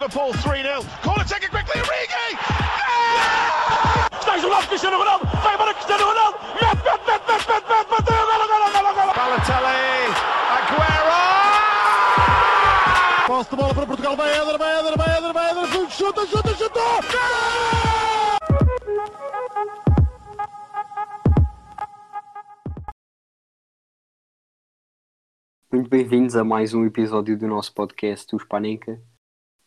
[0.00, 0.84] Liverpool 3-0.
[1.02, 2.38] Corner taken quickly, Origi!
[4.18, 5.56] Está isolado Cristiano Ronaldo, vai
[26.36, 29.00] bem-vindos a mais um episódio do nosso podcast, o Spanenka.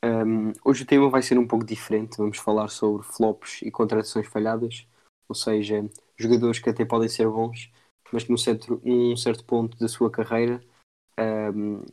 [0.04, 2.18] Um, hoje o tema vai ser um pouco diferente.
[2.18, 4.88] Vamos falar sobre flops e contratações falhadas,
[5.28, 5.84] ou seja,
[6.18, 7.72] jogadores que até podem ser bons,
[8.12, 10.64] mas que num certo, num certo ponto da sua carreira
[11.56, 11.84] um,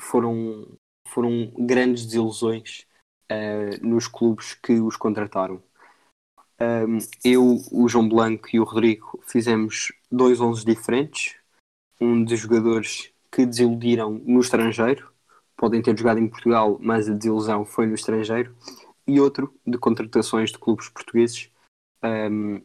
[0.00, 0.66] foram,
[1.06, 2.86] foram grandes desilusões
[3.30, 5.62] uh, nos clubes que os contrataram.
[6.60, 11.36] Um, eu, o João Blanco e o Rodrigo fizemos dois 11 diferentes.
[12.00, 15.12] Um de jogadores que desiludiram no estrangeiro,
[15.56, 18.54] podem ter jogado em Portugal, mas a desilusão foi no estrangeiro,
[19.06, 21.50] e outro de contratações de clubes portugueses
[22.02, 22.60] um,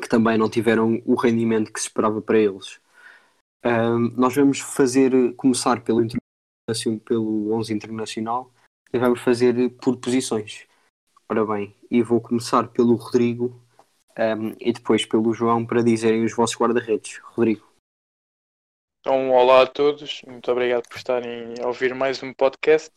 [0.00, 2.80] que também não tiveram o rendimento que se esperava para eles.
[3.64, 6.06] Um, nós vamos fazer, começar pelo,
[7.04, 8.50] pelo 11 internacional
[8.92, 10.66] e vamos fazer por posições.
[11.28, 13.60] Ora bem, e vou começar pelo Rodrigo
[14.18, 17.20] um, e depois pelo João para dizerem os vossos guarda-redes.
[17.22, 17.69] Rodrigo.
[19.00, 22.90] Então, olá a todos, muito obrigado por estarem a ouvir mais um podcast.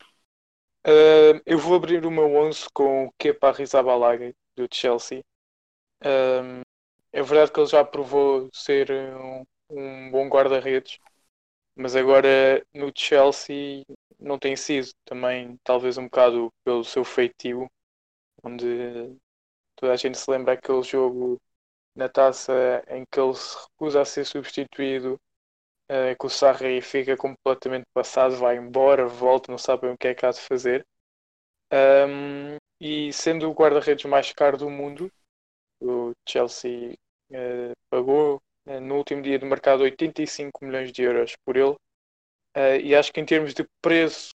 [0.85, 5.23] Uh, eu vou abrir o meu 11 com o Kepa Arrizabalaga, do Chelsea.
[6.03, 6.61] Uh,
[7.13, 10.99] é verdade que ele já provou ser um, um bom guarda-redes,
[11.75, 13.83] mas agora no Chelsea
[14.19, 14.89] não tem sido.
[15.05, 17.69] Também, talvez um bocado pelo seu feitio,
[18.43, 19.17] onde
[19.75, 21.41] toda a gente se lembra aquele jogo
[21.95, 25.19] na taça em que ele se recusa a ser substituído
[25.89, 30.15] uh, que o Sarri fica completamente passado, vai embora, volta, não sabe o que é
[30.15, 30.85] que há de fazer.
[31.71, 35.11] Um, e sendo o guarda-redes mais caro do mundo,
[35.81, 36.93] o Chelsea
[37.31, 41.75] uh, pagou uh, no último dia de mercado 85 milhões de euros por ele.
[42.83, 44.31] e acho que em termos de preço,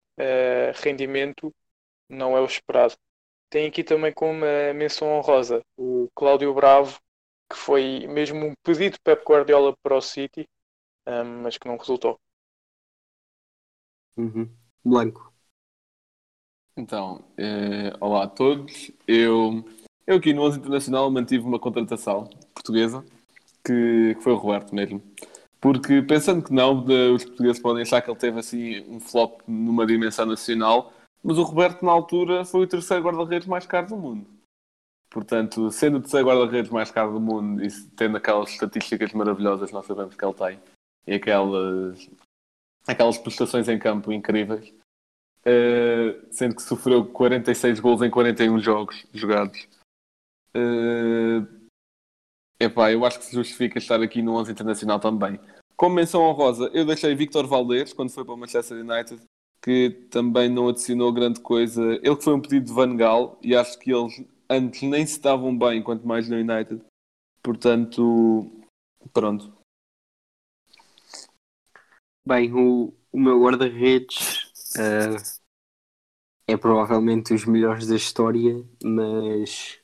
[0.75, 1.51] rendimento,
[2.09, 2.95] não é o esperado.
[3.49, 4.41] Tem aqui também como
[4.75, 6.97] menção honrosa o Cláudio Bravo,
[7.51, 10.47] que foi mesmo um pedido de Pep Guardiola para o City,
[11.07, 12.19] um, mas que não resultou.
[14.17, 14.49] Uhum.
[14.83, 15.33] Blanco.
[16.77, 18.91] Então, eh, olá a todos.
[19.07, 19.63] Eu,
[20.05, 23.03] eu aqui no 11 Internacional mantive uma contratação portuguesa
[23.63, 25.01] que, que foi o Roberto mesmo.
[25.59, 29.41] Porque pensando que não, de, os portugueses podem achar que ele teve assim um flop
[29.47, 30.93] numa dimensão nacional,
[31.23, 34.27] mas o Roberto na altura foi o terceiro guarda-redes mais caro do mundo.
[35.09, 39.73] Portanto, sendo o terceiro guarda-redes mais caro do mundo e tendo aquelas estatísticas maravilhosas que
[39.73, 40.59] nós sabemos que ele tem,
[41.07, 42.09] e aquelas,
[42.87, 44.69] aquelas prestações em campo incríveis,
[45.45, 49.67] uh, sendo que sofreu 46 gols em 41 jogos jogados.
[50.55, 51.45] Uh,
[52.59, 55.39] epá, eu acho que se justifica estar aqui no 11 internacional também.
[55.75, 59.21] Como menção honrosa, eu deixei Victor Valdez quando foi para o Manchester United,
[59.61, 61.81] que também não adicionou grande coisa.
[62.01, 65.57] Ele foi um pedido de Van Gaal e acho que eles antes nem se estavam
[65.57, 66.81] bem, quanto mais no United.
[67.41, 68.49] Portanto,
[69.13, 69.54] pronto,
[72.27, 75.41] Bem, o, o meu guarda-redes uh,
[76.47, 79.79] é provavelmente os melhores da história, mas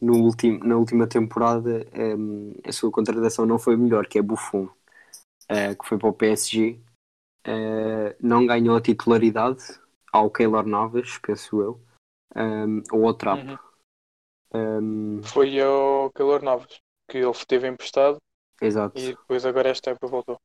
[0.00, 4.64] no ultim, na última temporada um, a sua contratação não foi melhor, que é Buffon,
[4.64, 6.80] uh, que foi para o PSG.
[7.46, 9.62] Uh, não ganhou a titularidade
[10.10, 11.80] ao Keylor Navas, penso eu,
[12.34, 13.58] um, ou ao Trapo.
[14.54, 15.18] Uhum.
[15.18, 15.22] Um...
[15.22, 18.16] Foi ao Keylor Navas, que ele teve emprestado
[18.60, 18.98] Exato.
[18.98, 20.40] e depois agora esta época voltou.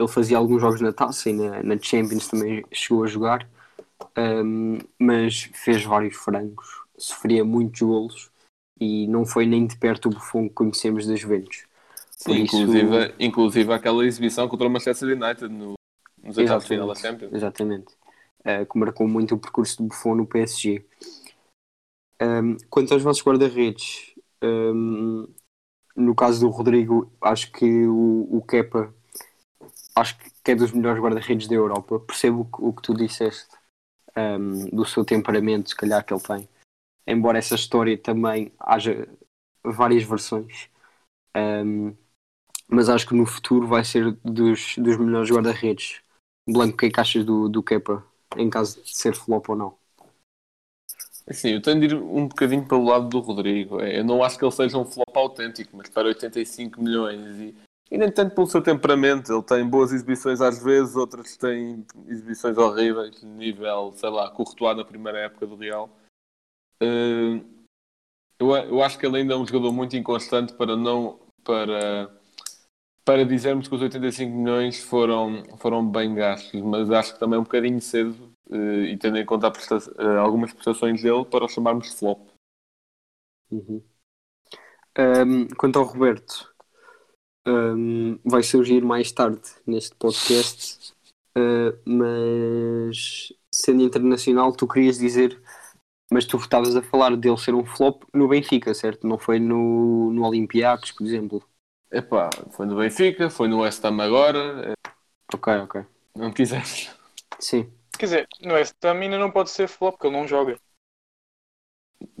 [0.00, 3.46] Ele fazia alguns jogos na taça e na, na Champions também chegou a jogar,
[4.16, 6.66] um, mas fez vários frangos,
[6.96, 8.30] sofria muitos golos
[8.80, 11.66] e não foi nem de perto o Buffon que conhecemos das Juventus.
[12.12, 12.56] Sim, isso...
[12.56, 15.74] inclusive, inclusive aquela exibição contra o Manchester United no,
[16.22, 17.34] nos oitavos de final da Champions.
[17.34, 17.94] Exatamente.
[18.40, 20.82] Uh, que marcou muito o percurso do Buffon no PSG.
[22.22, 25.28] Um, quanto aos vossos guarda-redes, um,
[25.94, 28.94] no caso do Rodrigo, acho que o, o Kepa
[29.94, 32.00] acho que é dos melhores guarda-redes da Europa.
[32.00, 33.48] Percebo o que tu disseste
[34.16, 36.48] um, do seu temperamento, se calhar, que ele tem.
[37.06, 39.08] Embora essa história também haja
[39.64, 40.68] várias versões.
[41.36, 41.94] Um,
[42.68, 46.00] mas acho que no futuro vai ser dos, dos melhores guarda-redes.
[46.48, 48.04] Blanco, o que é achas do, do Kepa,
[48.36, 49.78] em caso de ser flop ou não?
[51.32, 53.80] Sim, eu tenho de ir um bocadinho pelo lado do Rodrigo.
[53.80, 57.54] É, eu não acho que ele seja um flop autêntico, mas para 85 milhões e
[57.90, 62.56] E nem tanto pelo seu temperamento, ele tem boas exibições às vezes, outras têm exibições
[62.56, 65.90] horríveis, nível, sei lá, Courtois na primeira época do Real.
[66.80, 67.44] Uh,
[68.38, 72.10] eu, eu acho que ele ainda é um jogador muito inconstante para não para,
[73.04, 77.40] para dizermos que os 85 milhões foram, foram bem gastos, mas acho que também é
[77.40, 81.90] um bocadinho cedo uh, e tendo em conta uh, algumas prestações dele para o chamarmos
[81.90, 82.28] de flop.
[83.50, 83.82] Uhum.
[84.98, 86.54] Um, quanto ao Roberto,
[87.50, 90.92] um, vai surgir mais tarde neste podcast,
[91.36, 95.40] uh, mas sendo internacional, tu querias dizer,
[96.10, 99.06] mas tu estavas a falar dele ser um flop no Benfica, certo?
[99.06, 101.42] Não foi no, no Olympiacos, por exemplo.
[101.90, 104.74] Epá, foi no Benfica, foi no West Ham agora.
[105.32, 105.84] Ok, ok.
[106.14, 106.90] Não quiseres.
[107.38, 107.70] Sim.
[107.98, 110.58] Quer dizer, no West Ham ainda não pode ser flop porque ele não joga.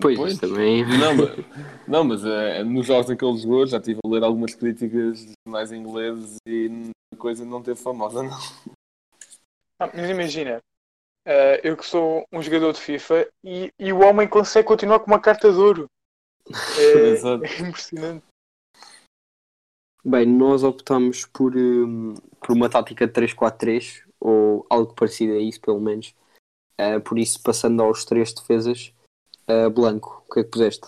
[0.00, 0.38] Pois, Pois.
[0.38, 0.84] também.
[0.84, 4.22] Não, mas, não, mas eh, nos jogos em que ele jogou já estive a ler
[4.22, 8.38] algumas críticas mais ingleses e a coisa não teve famosa, não.
[9.78, 10.60] Ah, mas imagina,
[11.24, 15.06] eh, eu que sou um jogador de FIFA e, e o homem consegue continuar com
[15.06, 15.86] uma carta de ouro.
[16.76, 17.44] É, Exato.
[17.44, 18.24] é impressionante.
[20.04, 25.60] Bem, nós optamos por, hum, por uma tática de 3-4-3, ou algo parecido a isso,
[25.60, 26.14] pelo menos.
[26.80, 28.94] Uh, por isso, passando aos três defesas,
[29.66, 30.86] uh, Blanco, o que é que puseste?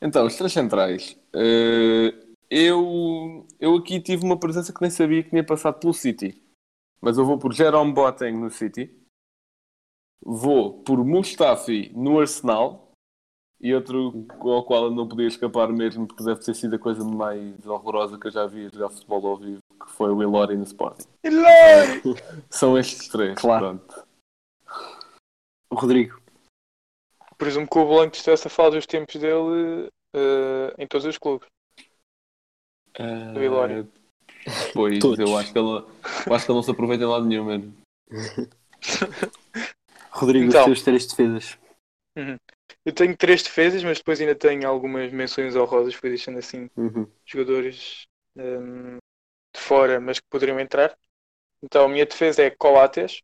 [0.00, 1.16] Então, os três centrais.
[1.32, 2.12] Eh,
[2.50, 6.42] eu, eu aqui tive uma presença que nem sabia que tinha passado pelo City.
[7.00, 8.92] Mas eu vou por Jerome Boateng no City.
[10.24, 12.90] Vou por Mustafi no Arsenal.
[13.60, 17.04] E outro ao qual eu não podia escapar mesmo, porque deve ter sido a coisa
[17.04, 20.56] mais horrorosa que eu já vi a jogar futebol ao vivo, que foi o Ilori
[20.56, 21.06] no Sporting.
[21.24, 22.02] Hilari!
[22.50, 23.78] São estes três, Claro.
[23.78, 24.04] pronto.
[25.72, 26.20] Rodrigo.
[27.42, 31.48] Presumo que o Blanco estivesse a falar dos tempos dele eh, em todos os clubes.
[32.96, 33.90] Ah, Do.
[34.72, 35.18] Pois, Todos.
[35.18, 37.74] eu acho, que ele, eu acho que ele não se aproveita em lado nenhum mesmo.
[40.12, 40.60] Rodrigo, Então.
[40.60, 41.58] os teus três defesas.
[42.84, 47.10] Eu tenho três defesas, mas depois ainda tenho algumas menções honrosas, fui deixando assim Uhum.
[47.26, 48.06] jogadores
[48.36, 48.98] hum,
[49.52, 50.96] de fora, mas que poderiam entrar.
[51.60, 53.20] Então a minha defesa é Coates,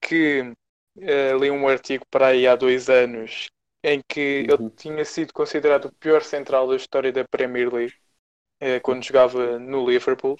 [0.00, 0.52] que
[1.00, 3.48] eh, li um artigo para aí há dois anos
[3.86, 4.50] em que Uhum.
[4.50, 7.94] ele tinha sido considerado o pior central da história da Premier League
[8.60, 10.36] eh, quando jogava no Liverpool.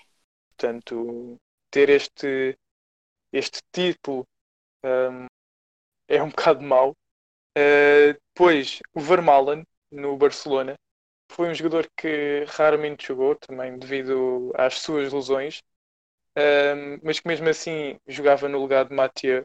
[0.51, 1.37] Portanto,
[1.71, 2.57] ter este,
[3.33, 4.27] este título
[4.85, 5.27] hum,
[6.09, 6.91] é um bocado mau.
[7.59, 10.77] Uh, depois, o Vermaelen, no Barcelona,
[11.33, 15.63] foi um jogador que raramente jogou, também devido às suas lesões,
[16.37, 19.45] um, mas que mesmo assim jogava no lugar de Mathieu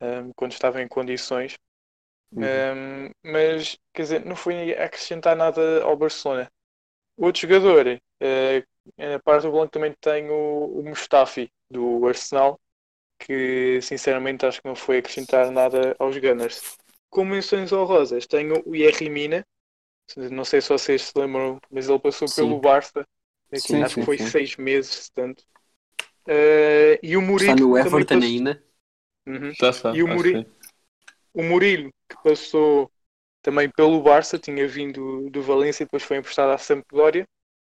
[0.00, 1.56] um, quando estava em condições.
[2.32, 6.50] Um, mas, quer dizer, não foi acrescentar nada ao Barcelona.
[7.16, 8.66] Outro jogador, uh,
[8.98, 12.60] na parte do Blanco também tem o, o Mustafi, do Arsenal,
[13.18, 16.62] que sinceramente acho que não foi acrescentar nada aos Gunners.
[17.10, 19.46] Com menções honrosas, tenho o Yerry Mina,
[20.30, 22.46] não sei se vocês se lembram, mas ele passou Sim.
[22.48, 23.06] pelo Barça,
[23.52, 24.24] aqui, Sim, acho sim, que foi sim.
[24.30, 25.44] seis meses, portanto.
[26.28, 28.64] Uh, e o Murilo Está no Everton passou- ainda.
[29.26, 29.52] Uhum.
[29.60, 29.90] Já está.
[29.94, 30.46] E o acho Muri- que sim.
[31.34, 32.90] O Murilo, que passou
[33.42, 37.26] também pelo Barça, tinha vindo do Valência e depois foi emprestado à Sampdoria.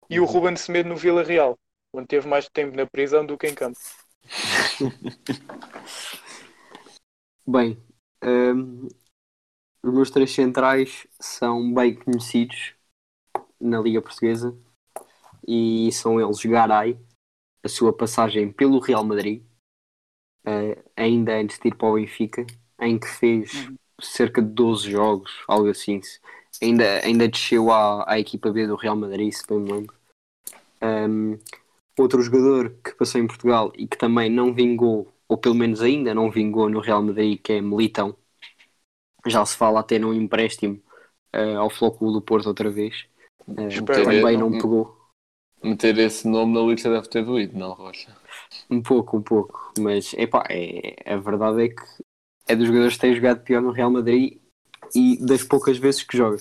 [0.09, 1.57] E o Ruben Semedo no Vila Real,
[1.93, 3.79] onde teve mais tempo na prisão do que em campo.
[7.47, 7.77] Bem,
[8.23, 8.87] hum,
[9.83, 12.73] os meus três centrais são bem conhecidos
[13.59, 14.57] na Liga Portuguesa
[15.47, 16.97] e são eles Garay,
[17.63, 19.43] a sua passagem pelo Real Madrid,
[20.45, 22.45] eh, ainda antes de ir para o Benfica,
[22.79, 23.69] em que fez
[24.01, 26.01] cerca de 12 jogos, algo assim.
[26.61, 29.95] Ainda, ainda desceu à, à equipa B do Real Madrid, se bem me lembro.
[30.81, 31.37] Hum,
[31.97, 36.13] outro jogador que passou em Portugal e que também não vingou, ou pelo menos ainda
[36.13, 38.15] não vingou no Real Madrid, que é Militão.
[39.25, 40.81] Já se fala até num empréstimo
[41.33, 43.05] eh, ao Flóculo do Porto outra vez.
[43.69, 44.59] Espero também não não.
[44.59, 44.95] pegou.
[45.63, 48.15] Meter esse nome na lista deve ter doído, não, Rocha?
[48.69, 49.73] Um pouco, um pouco.
[49.79, 51.83] Mas epá, é, a verdade é que
[52.47, 54.39] é dos jogadores que têm jogado pior no Real Madrid
[54.93, 56.37] e das poucas vezes que joga.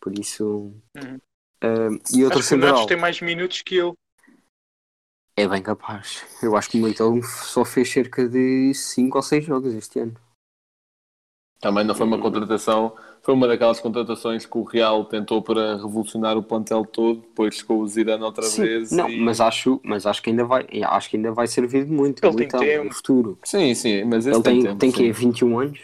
[0.00, 0.74] Por isso.
[0.96, 1.18] Uhum.
[1.60, 3.92] eh, e outro Acho que o Natos central tem mais minutos que ele.
[5.36, 6.24] é bem capaz.
[6.42, 10.14] Eu acho que o Militão só fez cerca de 5 ou 6 jogos este ano.
[11.60, 16.36] Também não foi uma contratação, foi uma daquelas contratações que o Real tentou para revolucionar
[16.36, 18.90] o plantel todo, depois com o Zidane outra Sim, vez.
[18.90, 21.92] não, e- mas acho, mas acho que ainda vai, acho que ainda vai servir de
[21.92, 22.24] muito.
[22.26, 22.48] Ele tem
[22.84, 23.38] no futuro.
[23.44, 24.92] Sim, sim, mas esse Ele tem, tempo, tem sim.
[24.92, 25.12] quê?
[25.12, 25.80] 21 anos?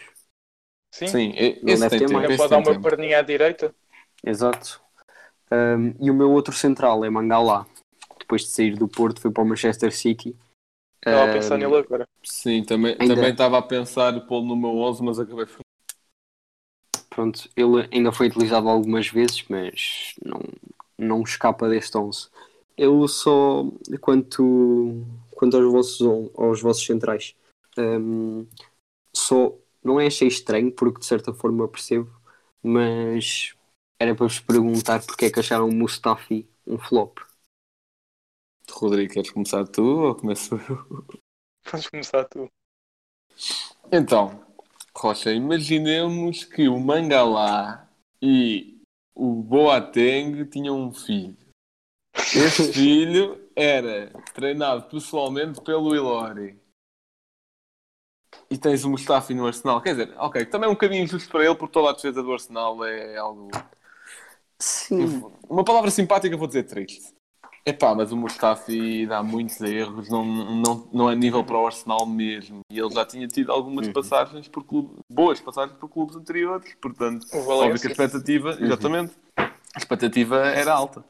[0.93, 1.33] Sim, Sim,
[1.67, 2.15] esse deve tem ter tempo.
[2.15, 2.29] mais.
[2.29, 2.81] ainda esse pode dar uma tempo.
[2.81, 3.75] perninha à direita.
[4.25, 4.81] Exato.
[5.53, 7.67] Um, e o meu outro central é Mangalá.
[8.19, 10.37] depois de sair do Porto, foi para o Manchester City.
[11.01, 12.09] Estava a pensar nele agora.
[12.23, 15.61] Sim, também Ainda- também estava a pensar pô-lo no meu 11, mas acabei por.
[17.09, 20.41] Pronto, ele ainda foi utilizado algumas vezes, mas não,
[20.99, 22.29] não escapa deste 11.
[22.77, 23.65] Eu só,
[24.01, 26.01] quanto, quanto aos, vossos,
[26.37, 27.35] aos vossos centrais,
[27.77, 28.47] hum,
[29.15, 32.11] só não é achei estranho, porque de certa forma percebo,
[32.63, 33.55] mas
[33.99, 37.19] era para vos perguntar porque é que acharam o Mustafi um flop.
[38.73, 41.21] Rodrigo, queres começar tu ou começo eu?
[41.71, 42.51] Vamos começar tu.
[43.93, 44.45] Então,
[44.97, 47.89] Rocha, imaginemos que o Mangalá
[48.21, 48.81] e
[49.15, 51.37] o Boateng tinham um filho.
[52.15, 56.59] Esse filho era treinado pessoalmente pelo Ilori.
[58.51, 59.81] E tens o Mustafi no Arsenal.
[59.81, 62.33] Quer dizer, ok, também é um bocadinho injusto para ele, porque toda a defesa do
[62.33, 63.51] Arsenal é algo.
[64.59, 67.15] Sim, Uma palavra simpática, vou dizer triste.
[67.65, 72.07] Epá, mas o Mustafi dá muitos erros, não, não, não é nível para o Arsenal
[72.07, 72.61] mesmo.
[72.73, 73.93] E ele já tinha tido algumas Uhum.
[73.93, 79.79] passagens por clube, boas passagens por clubes anteriores, portanto, óbvio que a expectativa, exatamente, a
[79.79, 81.05] expectativa era alta.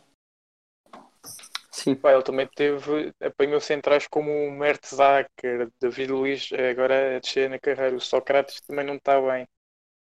[1.70, 1.94] sim.
[1.94, 7.58] Pá, ele também teve, apanhou centrais como o Mertzacker, David Luiz, agora a descer na
[7.58, 7.96] carreira.
[7.96, 9.46] O Sócrates também não está bem.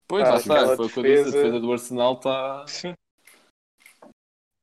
[0.08, 2.64] Pois, Ah, lá está, foi o que eu disse, a defesa- defesa do Arsenal está...
[2.66, 2.94] Sim.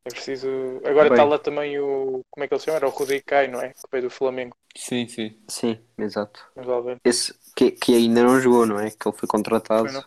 [0.06, 0.48] É preciso.
[0.86, 2.22] Agora está lá também o.
[2.30, 2.78] Como é que ele se chama?
[2.78, 3.70] Era o Rodrigo Caio, não é?
[3.70, 4.56] Que veio do Flamengo.
[4.78, 5.36] Sim, sim.
[5.48, 6.46] Sim, exato.
[6.56, 6.98] Vamos lá ver.
[7.04, 8.92] Esse que, que ainda não jogou, não é?
[8.92, 10.04] Que ele foi contratado Foi,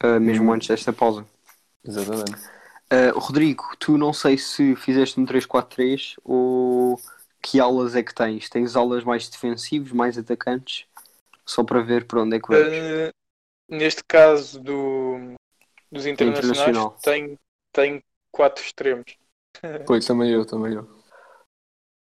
[0.00, 1.24] ah, mesmo antes desta pausa.
[1.84, 2.32] Exatamente.
[2.90, 7.00] Ah, Rodrigo, tu não sei se fizeste um 3-4-3 ou
[7.40, 8.48] que aulas é que tens?
[8.48, 10.86] Tens aulas mais defensivos, mais atacantes?
[11.46, 12.68] Só para ver para onde é que vamos.
[12.68, 13.12] Uh,
[13.68, 15.34] neste caso do,
[15.90, 16.98] dos internacionais, Internacional.
[17.00, 17.38] tem,
[17.72, 19.16] tem quatro extremos.
[19.86, 20.88] Pois, também eu, também eu.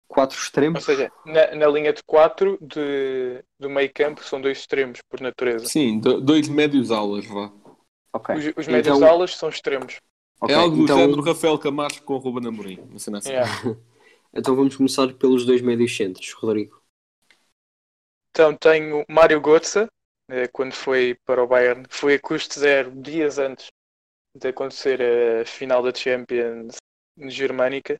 [0.09, 0.85] Quatro Ou extremos?
[0.85, 5.67] seja, na, na linha de quatro de, do meio campo são dois extremos, por natureza.
[5.67, 7.51] Sim, do- dois médios aulas, vá.
[8.13, 8.35] Ok.
[8.37, 10.01] Os, os médios Então- alas são extremos.
[10.41, 12.81] ok, É algo do então, género Rafael Camacho com o Ruben Amorim.
[12.91, 13.31] Uma cena assim.
[13.31, 13.51] Yeah.
[14.33, 16.83] então vamos começar pelos dois médios centros, Rodrigo.
[18.31, 19.87] Então tenho Mário Götze,
[20.29, 23.69] eh, quando foi para o Bayern, foi a custo zero dias antes
[24.35, 26.77] de acontecer a final da Champions
[27.29, 27.97] germânica,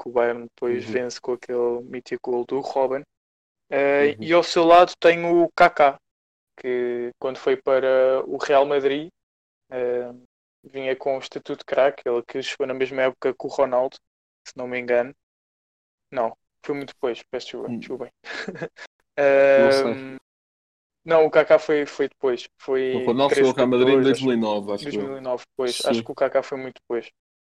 [0.00, 0.92] que o Bayern depois Uhum.
[0.92, 3.02] vence com aquele mítico gol do Robin.
[3.70, 4.24] Eh, Uhum.
[4.24, 5.98] E ao seu lado tenho o Kaká,
[6.56, 9.08] que quando foi para o Real Madrid
[9.70, 10.12] eh,
[10.62, 13.96] vinha com o estatuto de craque, ele que chegou na mesma época que o Ronaldo,
[14.46, 15.12] se não me engano.
[16.10, 17.70] Não, foi muito depois, peço desculpa.
[17.70, 17.78] Hum.
[17.78, 18.10] desculpem.
[19.16, 20.16] Ahm,
[21.04, 22.48] não, o Kaká foi, foi depois.
[22.58, 25.00] Foi O Ronaldo chegou ao Real Madrid em 13, 2009, acho que eu.
[25.00, 25.76] 2009, depois.
[25.76, 25.88] Sim.
[25.88, 27.10] Acho que o Kaká foi muito depois,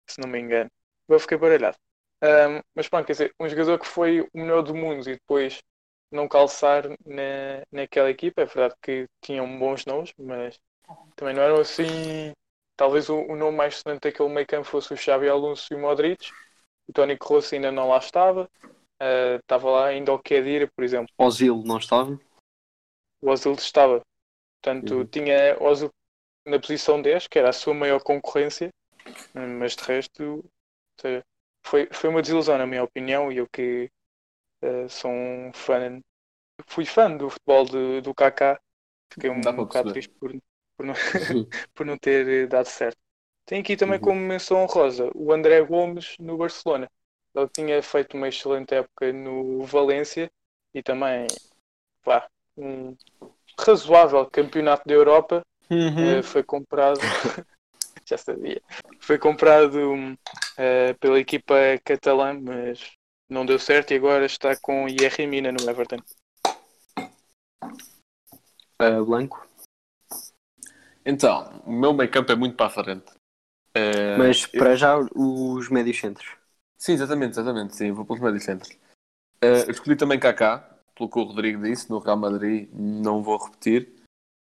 [0.06, 0.70] se não me engano.
[1.08, 1.76] Eu fiquei baralhado.
[2.22, 5.62] Ahm, mas pronto, quer dizer, um jogador que foi o melhor do mundo e depois
[6.10, 8.42] não calçar na, naquela equipa.
[8.42, 10.58] É verdade que tinham bons nomes, mas
[11.14, 12.32] também não eram assim.
[12.76, 15.80] Talvez o, o nome mais sonante daquele meio campo fosse o Xavi Alonso e o
[15.80, 16.30] Modric.
[16.88, 18.48] O Tony Kroos ainda não lá estava.
[18.98, 21.12] Ah, estava lá ainda o Kedira, por exemplo.
[21.18, 22.18] Ozil não estava?
[23.22, 24.02] O Ozil estava.
[24.62, 25.10] Portanto, Uhum.
[25.12, 25.90] tinha o Ozil
[26.46, 28.70] na posição 10, que era a sua maior concorrência,
[29.34, 30.44] mas de resto,
[31.00, 31.24] seja,
[31.66, 33.90] foi, foi uma desilusão, na minha opinião, e eu que
[34.62, 36.00] eh, sou um fã,
[36.68, 38.60] fui fã do futebol de- do Kaká,
[39.12, 40.32] fiquei um para bocado triste por,
[40.76, 40.94] por, não,
[41.74, 42.98] por não ter eh, dado certo.
[43.46, 44.00] Tem aqui também Uhum.
[44.00, 46.90] como menção honrosa o André Gomes no Barcelona.
[47.34, 50.30] Ele tinha feito uma excelente época no Valência
[50.74, 51.36] e também
[52.04, 52.96] pá, um
[53.58, 55.42] razoável campeonato da Europa.
[55.70, 56.18] Uhum.
[56.18, 57.00] Eh, foi comprado,
[58.06, 58.62] já sabia,
[59.00, 59.78] foi comprado
[60.56, 62.92] eh, pela equipa catalã, mas
[63.28, 65.98] não deu certo e agora está com IR Mina no Everton.
[68.78, 69.46] Ah, Blanco?
[71.04, 73.12] Então, o meu meio campo é muito para a frente.
[73.74, 76.28] Eh, Mas eu- para já os médios centros.
[76.78, 77.74] Sim, exatamente, exatamente.
[77.76, 78.76] Sim, vou pelos médios centros.
[79.40, 83.92] Eu escolhi também Kaká, pelo que o Rodrigo disse, no Real Madrid, não vou repetir.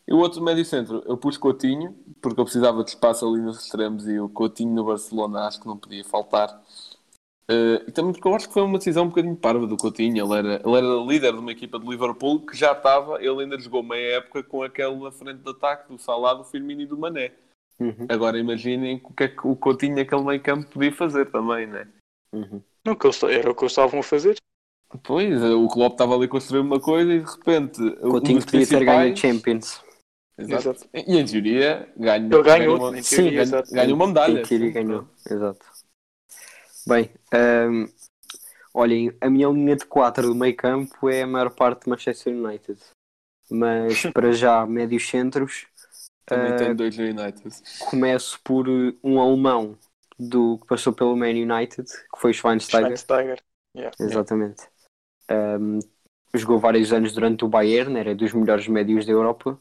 [0.06, 3.62] E o outro médio centro, eu pus Coutinho, porque eu precisava de espaço ali nos
[3.64, 6.60] extremos e o Coutinho no Barcelona acho que não podia faltar.
[7.48, 10.24] Eh, e também porque eu acho que foi uma decisão um bocadinho parva do Coutinho.
[10.24, 13.58] Ele era, ele era líder de uma equipa de Liverpool que já estava, ele ainda
[13.58, 17.32] jogou meia época com aquela frente de ataque do Salah, do Firmino e do Mané.
[17.78, 21.66] Uhum, Agora imaginem o que é que o Coutinho naquele meio campo podia fazer também,
[21.66, 21.88] né?
[22.32, 22.60] uhum.
[22.84, 24.36] Não, que eles- era o que eles estavam a fazer.
[25.02, 28.44] Pois, o Klopp estava ali a construir uma coisa e de repente um Coutinho dos
[28.44, 29.82] podia ter ganho Champions.
[30.36, 30.70] Exato.
[30.70, 30.88] Exato.
[30.94, 33.70] E em teoria ganha, Ele ganhou, ganha uma, sim, exato.
[33.72, 34.40] ganha uma medalha.
[34.40, 35.66] Em teoria ganhou, exato.
[36.86, 37.86] Bem, ahm,
[38.72, 42.34] Olhem, a minha linha de 4 do meio campo é a maior parte de Manchester
[42.34, 42.80] United.
[43.50, 45.66] Mas para já, médios centros,
[46.24, 47.50] Também eh, tem dois no United.
[47.90, 49.76] começo por eh, um alemão
[50.18, 52.96] do que passou pelo Man United, que foi Schweinsteiger.
[52.96, 53.42] Schweinsteiger.
[53.76, 53.96] Yeah.
[54.00, 54.69] Exatamente.
[55.30, 55.78] Um,
[56.34, 59.58] jogou vários anos durante o Bayern, era dos melhores médios da Europa.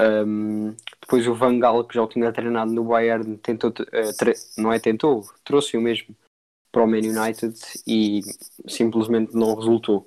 [0.00, 4.72] Um, depois o Van Gaal, que já o tinha treinado no Bayern, tentou, tre- não
[4.72, 6.14] é tentou, trouxe o mesmo
[6.70, 7.54] para o Man United
[7.86, 8.20] e
[8.68, 10.06] simplesmente não resultou.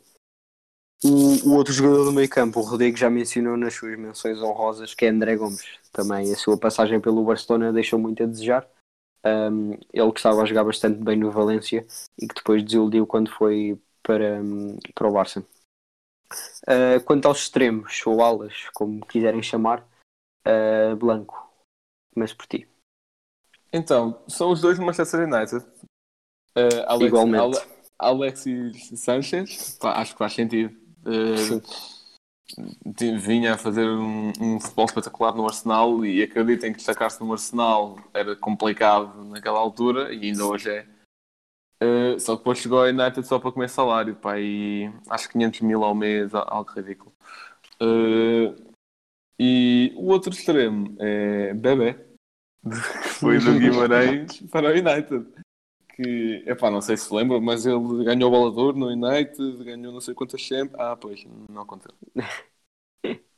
[1.03, 4.93] O, o outro jogador do meio campo, o Rodrigo já mencionou nas suas menções honrosas,
[4.93, 5.65] que é André Gomes.
[5.91, 8.67] Também a sua passagem pelo Barcelona deixou muito a desejar.
[9.25, 11.85] Um, ele que estava a jogar bastante bem no Valência
[12.21, 15.45] e que depois desiludiu quando foi para, hum, para o Barça.
[16.63, 19.87] Uh, quanto aos extremos, ou alas, como quiserem chamar,
[20.47, 21.47] uh, Blanco,
[22.11, 22.67] começo por ti.
[23.71, 25.63] Então, são os dois do Manchester United.
[26.55, 27.59] Eh, Alex, Igualmente.
[27.59, 27.67] Ale-
[27.99, 30.75] Alexis Sanchez, pá, acho que faz sentido.
[32.97, 37.31] Ti- vinha a fazer um, um futebol espetacular no Arsenal e acreditem que destacar-se no
[37.31, 40.98] Arsenal era complicado naquela altura e ainda hoje é.
[41.81, 45.33] Eh, só que depois chegou ao United só para comer salário, pá, e acho que
[45.33, 47.13] 500 mil ao mês, a- algo ridículo.
[47.81, 48.55] Eh,
[49.39, 52.05] e o outro extremo é Bebé,
[52.63, 55.25] que foi do Guimarães para o United.
[55.95, 60.01] Que, epá, não sei se lembra, mas ele ganhou o Balador no United, ganhou não
[60.01, 60.81] sei quantas sempre.
[60.81, 61.93] Ah, pois, não aconteceu.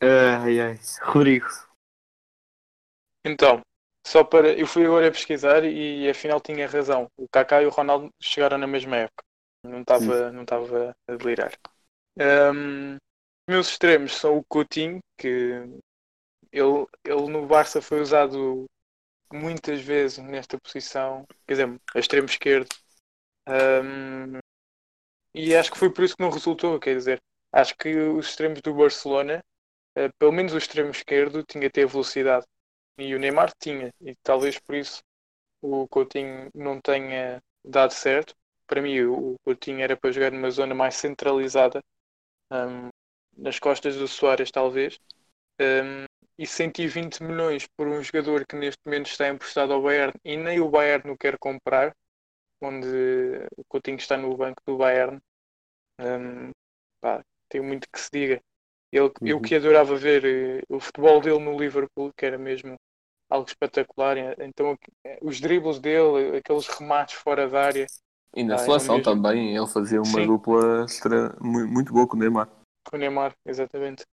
[0.00, 0.80] Ai, ai.
[1.02, 1.46] Rodrigo,
[3.24, 3.60] Então,
[4.06, 4.52] só para.
[4.52, 7.08] Eu fui agora pesquisar e afinal tinha razão.
[7.16, 9.24] O Kaká e o Ronaldo chegaram na mesma época.
[9.64, 11.52] Não estava não estava a delirar.
[13.48, 15.28] Os meus extremos são o Coutinho, que
[16.52, 18.66] ele, ele no Barça foi usado
[19.32, 22.68] muitas vezes nesta posição, quer dizer, a extremo esquerdo.
[23.46, 24.38] Ahm,
[25.34, 27.20] e acho que foi por isso que não resultou, quer dizer,
[27.52, 29.42] acho que os extremos do Barcelona,
[29.96, 32.46] eh, pelo menos o extremo esquerdo, tinha que ter velocidade.
[32.98, 35.02] E o Neymar tinha, e talvez por isso
[35.62, 38.34] o Coutinho não tenha dado certo.
[38.66, 41.82] Para mim, o Coutinho era para jogar numa zona mais centralizada,
[42.52, 42.90] hum,
[43.36, 44.98] nas costas do Soares, talvez.
[45.60, 46.06] Hum,
[46.38, 50.60] e 120 milhões por um jogador que neste momento está emprestado ao Bayern e nem
[50.60, 51.94] o Bayern o quer comprar,
[52.60, 52.88] onde
[53.56, 55.20] o Coutinho está no banco do Bayern.
[56.00, 56.50] Hum,
[57.00, 58.42] pá, tem muito que se diga.
[58.92, 59.42] Ele, Eu Uhum.
[59.42, 62.76] que adorava ver eh, o futebol dele no Liverpool, que era mesmo
[63.30, 64.16] algo espetacular.
[64.40, 67.86] Então, eh, os dribles dele, aqueles remates fora da área,
[68.34, 69.02] E na Ah, é seleção mesmo.
[69.02, 70.26] também, ele fazia uma Sim.
[70.26, 72.48] dupla extra, mu- muito boa com o Neymar.
[72.84, 74.04] com o Neymar, exatamente.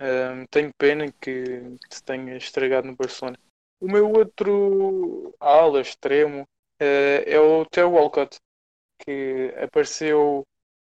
[0.00, 3.38] Ahm, tenho pena que se tenha estragado no Barcelona.
[3.80, 6.46] O meu outro ala extremo
[6.80, 8.38] eh, é o Theo Walcott,
[9.00, 10.44] que apareceu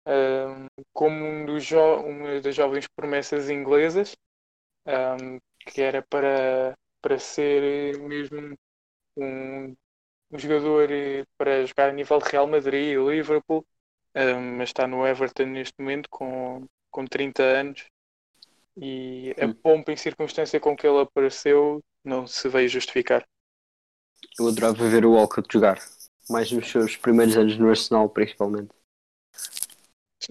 [0.06, 4.16] ahm, como um dos uma das jovens promessas inglesas,
[4.86, 8.56] ahm, que era para, para ser mesmo
[9.18, 9.70] um,
[10.32, 13.66] um jogador eh, para jogar a nível de Real Madrid e Liverpool,
[14.58, 17.86] mas está no Everton neste momento com, com 30 anos
[18.78, 19.58] e a Hum.
[19.64, 23.26] pompa em circunstância com que ele apareceu não se veio justificar.
[24.38, 25.80] eu adorava ver o Walcott jogar.
[26.30, 28.70] Mais nos seus primeiros anos no Arsenal, principalmente.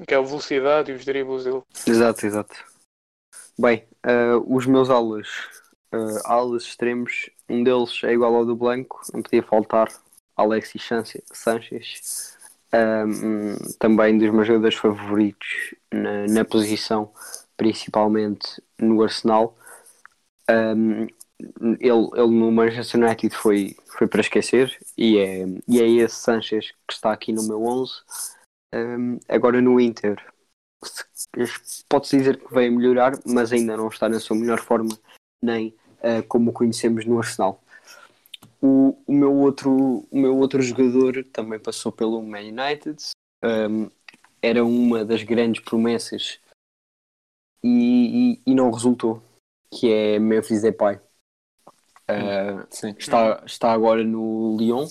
[0.07, 1.63] Que é a velocidade e os dribles dele.
[1.87, 2.55] Exato, exato.
[3.59, 5.29] Bem, ah, os meus alas,
[5.93, 9.89] ah, alas extremos, um deles é igual ao do Blanco, não podia faltar
[10.37, 12.37] Alexis Sanche- Sanchez,
[12.75, 17.13] Ah, hum, também dos meus jogadores favoritos na, na posição,
[17.55, 19.59] principalmente no Arsenal.
[20.51, 21.07] Um,
[21.79, 26.71] ele, ele no Manchester United foi, foi para esquecer e é, e é esse Sanchez
[26.89, 27.93] que está aqui no meu 11.
[28.75, 30.17] Um, agora no Inter,
[30.85, 34.99] se- pode-se dizer que veio melhorar, mas ainda não está na sua melhor forma,
[35.43, 37.63] nem uh, como o conhecemos no Arsenal.
[38.61, 43.03] O, o, meu outro, o meu outro jogador também passou pelo Man United,
[43.45, 43.91] um,
[44.41, 46.41] era uma das grandes promessas
[47.63, 49.23] e, e, e não resultou,
[49.71, 51.01] que é Memphis Depay.
[52.11, 52.95] Uh, Sim.
[52.99, 54.89] está, está agora no Lyon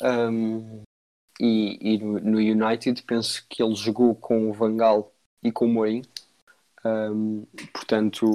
[0.00, 0.82] um,
[1.40, 5.66] e, e no, no United penso que ele jogou com o Van Gaal e com
[5.66, 6.04] o Mourinho.
[6.84, 8.26] Um, portanto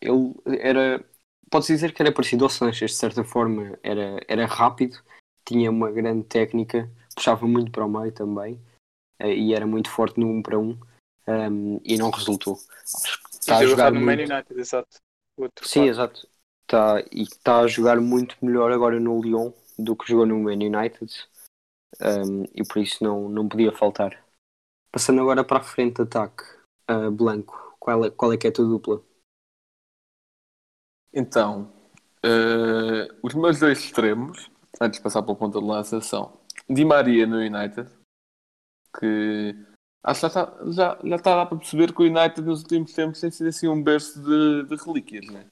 [0.00, 1.04] ele era
[1.50, 4.98] pode-se dizer que era parecido ao Sanches de certa forma era, era rápido
[5.46, 8.58] tinha uma grande técnica puxava muito para o meio também
[9.18, 10.78] eh, e era muito forte no 1 para 1
[11.28, 12.58] um, e não resultou.
[12.84, 14.96] Está a jogar no Man muito- United, exato.
[15.36, 16.26] Outro Sim, exato.
[16.66, 20.54] Tá, e está a jogar muito melhor agora no Lyon do que jogou no Man
[20.54, 21.12] United
[22.00, 24.24] um, e por isso não, não podia faltar.
[24.90, 26.44] Passando agora para a frente de ataque,
[26.90, 29.02] uh, Blanco, qual é, qual é que é a tua dupla?
[31.12, 31.72] Então,
[32.22, 36.84] eh, os meus dois extremos, antes de passar para o ponto de lança, são Di
[36.84, 37.88] Maria no United,
[38.98, 39.54] que
[40.02, 42.92] acho que já está, já, já está dar para perceber que o United nos últimos
[42.92, 45.46] tempos tem sido assim um berço de, de relíquias, né?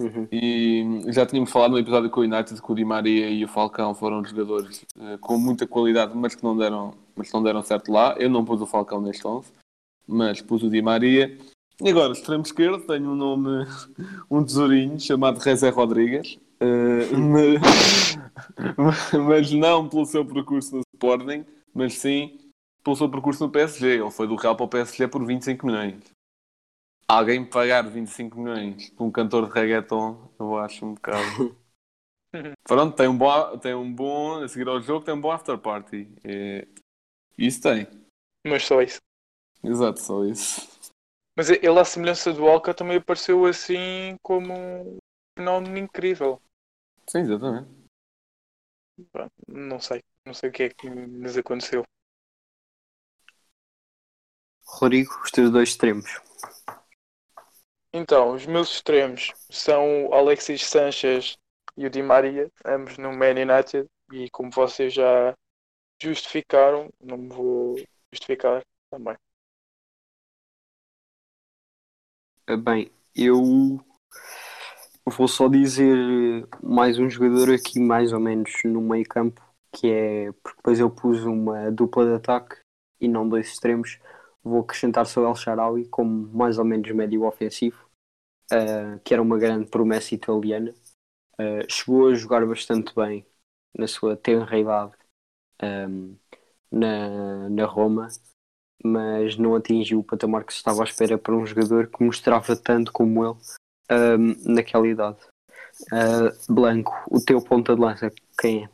[0.00, 0.26] Uhum.
[0.32, 3.48] E já tínhamos falado no episódio com o United que o Di Maria e o
[3.48, 7.62] Falcão foram jogadores eh, com muita qualidade, mas que não deram, mas que não deram
[7.62, 8.16] certo lá.
[8.18, 9.52] Eu não pus o Falcão neste 11,
[10.08, 11.36] mas pus o Di Maria.
[11.82, 13.66] E agora, extremo esquerdo, tenho um nome,
[14.30, 18.16] um tesourinho chamado Rezé Rodrigues, eh, mas,
[19.12, 22.38] mas não pelo seu percurso no Sporting, mas sim
[22.82, 24.00] pelo seu percurso no PSG.
[24.00, 25.96] Ele foi do Real para o PSG por 25 milhões.
[27.10, 31.58] Alguém pagar 25 milhões por um cantor de reggaeton, eu acho um bocado.
[32.62, 35.58] Pronto, tem um bom, tem um bom, a seguir ao jogo, tem um bom after
[35.58, 36.08] party.
[36.22, 36.68] É,
[37.36, 37.88] isso tem.
[38.46, 39.00] Mas só isso.
[39.64, 40.68] Exato, só isso.
[41.36, 44.98] Mas ele, à semelhança do Alca, também apareceu assim como um
[45.36, 46.40] fenómeno incrível.
[47.08, 47.68] Sim, exatamente.
[49.48, 50.00] Não sei.
[50.24, 51.82] Não sei o que é que nos aconteceu.
[54.64, 56.08] Rodrigo, os teus dois extremos.
[57.92, 61.36] Então, os meus extremos são o Alexis Sanchez
[61.76, 65.34] e o Di Maria, ambos no Man United, e como vocês já
[66.00, 67.76] justificaram, não me vou
[68.12, 69.16] justificar também.
[72.46, 73.80] Ah, Bem, eu
[75.06, 75.96] vou só dizer
[76.62, 80.90] mais um jogador aqui, mais ou menos no meio campo, que é porque depois eu
[80.90, 82.56] pus uma dupla de ataque
[83.00, 83.98] e não dois extremos.
[84.42, 87.88] Vou acrescentar só El Sharawi como mais ou menos médio ofensivo,
[88.52, 90.74] ah, que era uma grande promessa italiana.
[91.38, 93.26] Ah, chegou a jogar bastante bem
[93.76, 94.92] na sua tenra idade
[95.62, 96.14] ahm,
[96.70, 98.08] na, na Roma,
[98.84, 102.56] mas não atingiu o patamar que se estava à espera para um jogador que mostrava
[102.56, 103.36] tanto como ele
[103.90, 105.18] ahm, naquela idade.
[105.92, 108.70] Ah, Blanco, o teu ponta de lança, quem é?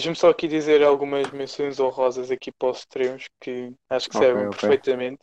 [0.00, 4.48] Deixa-me só aqui dizer algumas menções honrosas aqui para os extremos que acho que servem
[4.48, 4.70] ok.
[4.70, 5.18] perfeitamente.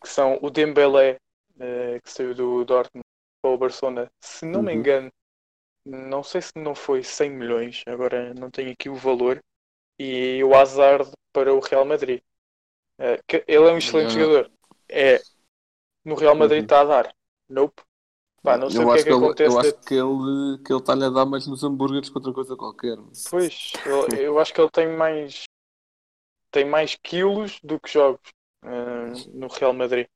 [0.00, 1.16] Que são o Dembélé,
[1.58, 3.02] eh, que saiu do Dortmund
[3.42, 4.78] para o Barcelona, se não me Uhum.
[4.78, 5.10] engano,
[5.84, 9.40] não sei se não foi 100 milhões, agora não tenho aqui o valor,
[9.98, 12.20] e o Hazard para o Real Madrid.
[13.26, 14.32] Que ele é um excelente Yeah.
[14.32, 14.52] jogador.
[14.88, 15.20] É,
[16.04, 16.66] no Real Madrid Uhum.
[16.66, 17.14] está a dar.
[17.48, 17.82] Nope.
[18.42, 19.54] Pá, não sei eu o que é acho que que, ele, acontece.
[19.54, 22.56] eu acho que ele que ele está-lhe a dar mais nos hambúrgueres que outra coisa
[22.56, 22.96] qualquer.
[23.30, 25.44] Pois, eu, eu acho que ele tem mais
[26.50, 28.20] tem mais quilos do que jogos
[28.64, 30.06] eh, no Real Madrid.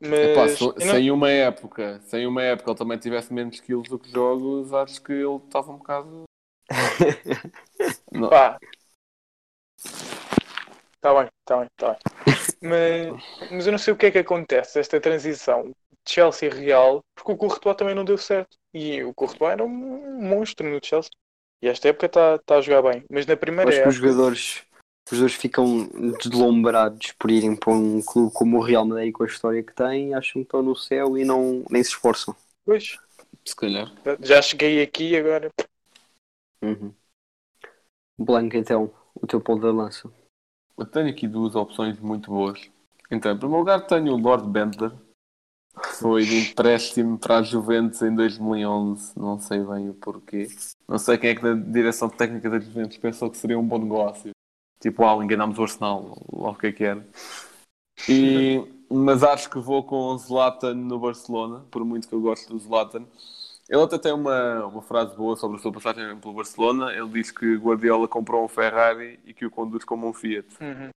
[0.00, 3.60] Epá, Mas se, eu não- sem uma época, sem uma época ele também tivesse menos
[3.60, 6.22] quilos do que jogos, acho que ele estava um bocado.
[8.12, 8.28] Não.
[8.30, 8.58] pá.
[11.00, 11.98] Tá bem, tá bem, tá bem.
[12.60, 15.72] Mas, mas eu não sei o que é que acontece, esta transição
[16.08, 18.56] Chelsea Real, porque o Courtois também não deu certo.
[18.72, 21.10] E o Courtois era um monstro no Chelsea.
[21.62, 23.04] E esta época está tá a jogar bem.
[23.10, 24.62] Mas na primeira Acho que os jogadores,
[25.06, 29.26] os jogadores ficam deslumbrados por irem para um clube como o Real Madrid com a
[29.26, 32.34] história que tem, acham que estão no céu e não, nem se esforçam.
[32.64, 32.98] Pois,
[33.44, 33.92] Se calhar.
[34.20, 35.50] já cheguei aqui agora.
[36.62, 36.94] Uhum.
[38.18, 40.10] Blanco, então, o teu ponto de lança.
[40.76, 42.70] Eu tenho aqui duas opções muito boas.
[43.10, 45.07] Então, em primeiro lugar, tenho o Lord Bendler, que
[45.86, 49.12] foi de empréstimo para a Juventus em 2011.
[49.16, 50.48] Não sei bem o porquê.
[50.88, 53.78] Não sei quem é que da direção técnica da Juventus pensou que seria um bom
[53.78, 54.30] negócio.
[54.80, 57.06] Tipo, ah, enganámos o Arsenal, ou o que é que era.
[58.08, 62.48] E, mas acho que vou com o Zlatan no Barcelona, por muito que eu goste
[62.48, 63.04] do Zlatan.
[63.68, 66.92] Ele até tem uma, uma frase boa sobre a sua passagem pelo Barcelona.
[66.92, 70.46] Ele diz que Guardiola comprou um Ferrari e que o conduz como um Fiat.
[70.60, 70.90] Uhum.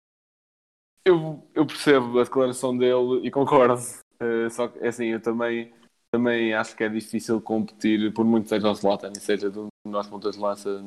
[1.03, 3.81] Eu, eu percebo a declaração dele e concordo.
[4.21, 5.73] Eh, só que, é assim, eu também,
[6.11, 10.09] também acho que é difícil competir, por muito seja o Zlatan e seja do nosso
[10.09, 10.81] pontas de lança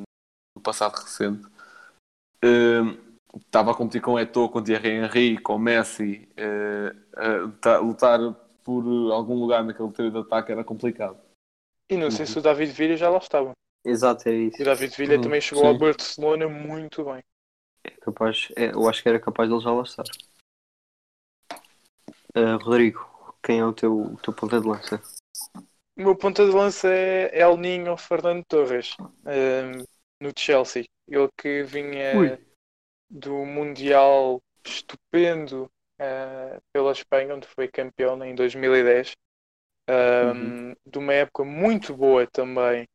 [0.56, 1.46] no passado recente.
[2.42, 2.80] Eh,
[3.36, 6.28] estava a competir com Eto'o, com Thierry Henry, com Messi.
[7.60, 8.20] tá- lutar
[8.62, 11.18] por algum lugar naquele trio de ataque era complicado.
[11.90, 13.52] E não sei se o David Villa já lá estava.
[13.84, 14.58] Exato, é isso.
[14.58, 15.68] E o David Villa Uhum, também chegou sim.
[15.68, 17.22] ao Barcelona muito bem.
[17.84, 20.04] É capaz, é, eu acho que era capaz dele já lá estar.
[22.34, 23.06] Ah, Rodrigo,
[23.44, 25.00] quem é o teu, o teu ponto de lança?
[25.96, 29.84] O meu ponta de lança é El Ninho Fernando Torres, ehm,
[30.20, 30.84] no Chelsea.
[31.08, 32.38] Ele que vinha Ui.
[33.10, 39.14] do Mundial estupendo eh, pela Espanha, onde foi campeão em 2010.
[39.88, 42.86] Ehm, De uma época muito boa também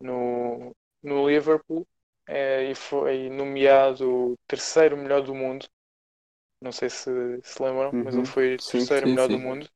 [0.00, 1.86] no, no Liverpool
[2.28, 5.66] eh, e foi nomeado terceiro melhor do mundo.
[6.60, 7.10] Não sei se
[7.44, 8.16] se lembram, mas Uhum.
[8.16, 9.30] ele foi o Sim, terceiro sim, melhor sim.
[9.30, 9.68] do mundo.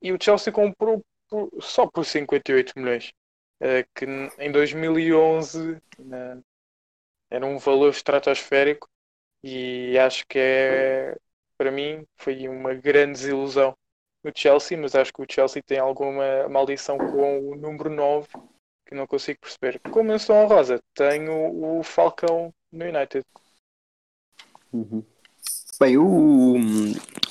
[0.00, 3.12] E o Chelsea comprou por- só por 58 milhões,
[3.60, 4.06] eh, que
[4.38, 6.38] em 2011 na-
[7.30, 8.88] era um valor estratosférico
[9.42, 11.16] e acho que é,
[11.56, 13.76] para mim, foi uma grande desilusão
[14.24, 18.28] no Chelsea, mas acho que o Chelsea tem alguma maldição com o número 9
[18.86, 19.80] que não consigo perceber.
[19.90, 23.24] Como eu sou honrosa, tenho o Falcão no United.
[24.72, 25.04] Uhum.
[25.80, 26.56] Bem, o,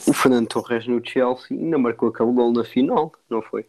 [0.08, 3.66] o Fernando Torres no Chelsea ainda marcou aquele gol na final, não foi?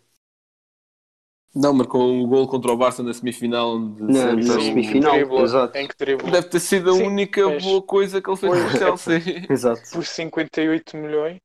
[1.55, 3.79] Não, marcou um gol contra o Barça na semifinal.
[3.79, 5.73] Na- sempre- na semifinal, exato.
[6.31, 7.65] Deve ter sido a Sim, única fez.
[7.65, 9.47] boa coisa que ele fez no Chelsea.
[9.51, 9.83] Exato.
[9.93, 11.39] por 58 milhões.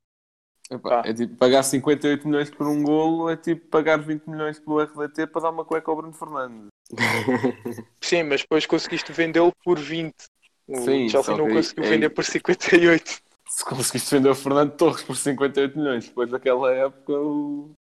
[0.69, 1.09] Epá, Pá.
[1.09, 5.27] é tipo, pagar 58 milhões por um golo é tipo pagar 20 milhões pelo RDT
[5.27, 6.67] para dar uma cueca ao Bruno Fernandes.
[8.01, 10.13] Sim, mas depois conseguiste vendê-lo por 20.
[10.67, 13.19] O Sim, Chelsea não conseguiu é- vender por 58.
[13.49, 17.71] Se conseguiste vender o Fernando Torres por 58 milhões depois daquela época, o-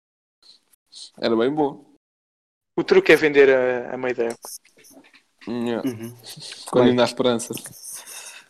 [1.19, 1.85] era bem bom.
[2.77, 4.51] O truque é vender a, a meio da época.
[5.49, 5.89] Yeah.
[5.89, 6.15] Uhum.
[6.71, 7.53] Quando ainda há esperança.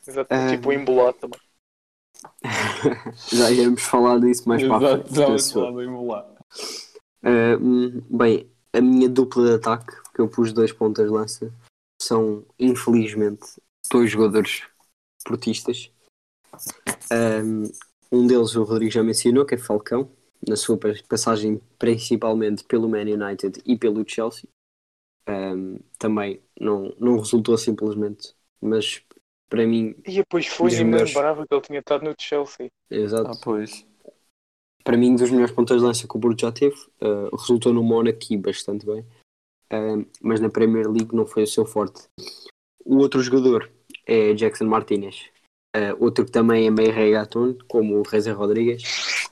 [0.07, 0.29] Exato.
[0.31, 0.51] Ah.
[0.51, 1.41] Tipo o embolado também.
[3.33, 5.15] Já iremos falar disso mais para a frente.
[5.15, 6.27] já vamos falar do Imolar.
[7.25, 11.53] Uh, bem, a minha dupla de ataque, que eu pus dois pontas de lança,
[12.01, 14.63] são infelizmente dois jogadores
[15.25, 15.91] portistas.
[17.13, 20.11] Um, deles o Rodrigo já mencionou, que é Falcão,
[20.47, 24.49] na sua pa- passagem principalmente pelo Man United e pelo Chelsea.
[25.29, 29.03] Um, também não, não resultou simplesmente, mas
[29.49, 32.71] para mim, E depois foi, nem me lembrava que ele tinha estado no Chelsea.
[32.91, 33.87] exato, Ah, pois.
[34.83, 37.83] para mim, dos melhores pontas de lança que o Porto já teve, uh, resultou no
[37.83, 39.05] Mónaco e bastante bem,
[39.73, 42.03] Uh, mas na Premier League não foi o seu forte.
[42.85, 43.73] O outro jogador
[44.07, 45.31] é Jackson Martinez,
[45.75, 49.31] Uh, outro que também é meio reggaeton, como o Reza Rodrigues.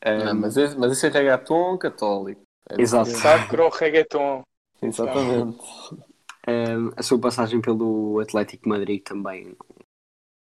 [0.00, 2.42] Ah, mas, esse, mas esse é reggaeton católico.
[2.70, 3.10] É Exato.
[3.10, 4.42] Sacro reggaeton.
[4.80, 5.58] Exatamente.
[6.46, 9.56] Um, a sua passagem pelo Atlético de Madrid também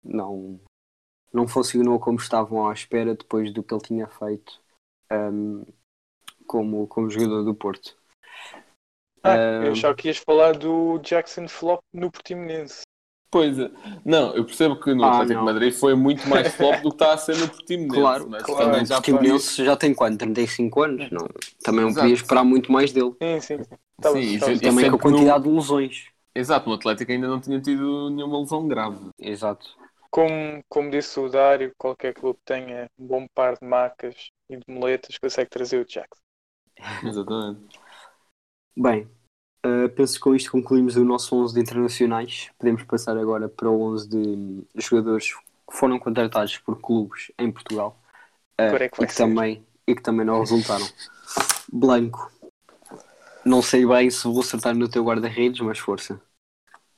[0.04, 0.60] não,
[1.32, 4.60] não funcionou como estavam à espera depois do que ele tinha feito
[5.10, 5.64] um,
[6.46, 7.98] como, como jogador do Porto.
[9.24, 12.82] Ah, Um, eu já que ias falar do Jackson Flop no Portimonense.
[13.34, 13.72] Pois é.
[14.06, 15.46] Não, eu percebo que no Ah, Atlético de não.
[15.46, 17.94] Madrid foi muito mais flop do que está a ser no Portimonense.
[17.94, 18.56] Claro, mas claro.
[18.56, 20.20] também O já Portimonense já tem quanto?
[20.20, 21.10] 35 anos?
[21.12, 21.28] Não,
[21.64, 21.96] também não Exato.
[21.96, 23.14] podia esperar muito mais dele.
[23.22, 23.64] Sim, sim.
[23.64, 24.60] sim.
[24.60, 26.08] E Também com a sempre no- quantidade de lesões.
[26.36, 29.10] Exato, no Atlético ainda não tinha tido nenhuma lesão grave.
[29.20, 29.78] Exato.
[30.10, 34.56] Como, como disse o Dário, qualquer clube que tenha um bom par de macas e
[34.56, 36.24] de moletas consegue trazer o Jackson.
[37.02, 37.80] Exatamente.
[38.76, 39.10] Bem,
[39.66, 42.50] uh, penso que com isto concluímos o nosso 11 de internacionais.
[42.58, 48.00] Podemos passar agora para o 11 de jogadores que foram contratados por clubes em Portugal
[48.60, 50.86] uh, é que e, que também, e que também não resultaram.
[51.72, 52.32] Blanco.
[53.46, 56.22] Não sei bem se vou acertar no teu guarda-redes, mas força.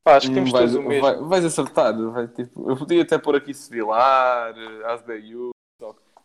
[0.03, 1.01] Pá, acho que temos vais, todos o mesmo.
[1.01, 2.11] vai- vais acertar.
[2.11, 4.53] Vai, tipo, eu podia até pôr aqui Sevilar,
[4.85, 5.49] Asbayug.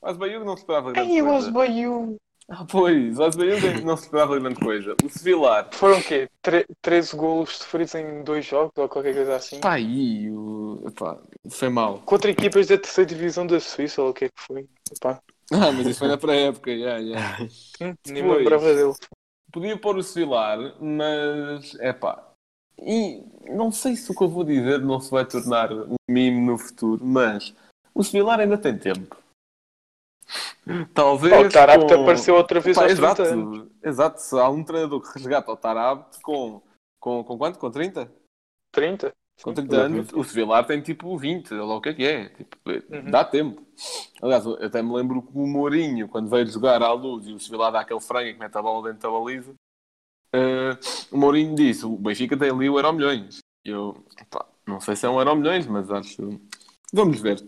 [0.03, 1.47] Asbayug não se esperava grande Ai, o coisa.
[1.47, 2.17] Osboiu.
[2.53, 4.97] Ah, pois, Asbayug não se esperava grande coisa.
[5.05, 5.69] O Sevilar.
[5.73, 6.29] Foram o quê?
[6.43, 9.61] Tre 13 golos sofridos em dois jogos ou qualquer coisa assim?
[9.61, 10.83] Pá, aí, o...
[10.85, 11.17] Epá,
[11.49, 12.01] foi mal.
[12.01, 14.69] Contra equipas da terceira divisão da Suíça ou o que é que foi?
[14.93, 17.39] Epá, Ah, mas isso foi na pré-época, já, já.
[17.87, 18.95] hum, nem me lembrava dele.
[19.53, 22.33] Podia pôr o Sevilar, mas é pá.
[22.83, 26.41] E não sei se o que eu vou dizer não se vai tornar um meme
[26.41, 27.55] no futuro, mas
[27.95, 29.20] o Sevilar ainda tem tempo.
[30.95, 31.47] Talvez.
[31.47, 33.69] O Tarapte com- apareceu outra vez Pá, aos exato, 30 anos.
[33.83, 34.21] exato.
[34.21, 36.63] Se há um treinador que resgata o Tarapte com,
[37.01, 37.59] com, com quanto?
[37.59, 38.11] Com 30?
[38.73, 39.13] 30?
[39.43, 42.29] Com 30 anos, o Sevilar tem tipo 20, olha lá o que é que é.
[42.29, 43.11] Tipo, Uhum.
[43.11, 43.63] Dá tempo.
[44.21, 47.41] Aliás, eu até me lembro que o Mourinho, quando veio jogar à luz e o
[47.41, 49.55] Sevilar dá aquele frango que mete a bola dentro da baliza,
[50.35, 50.77] eh,
[51.11, 53.39] o Mourinho disse: o Benfica tem ali o Euro Milhões.
[53.65, 56.39] Eu, pá, não sei se é um Euro Milhões, mas acho.
[56.93, 57.43] Vamos ver.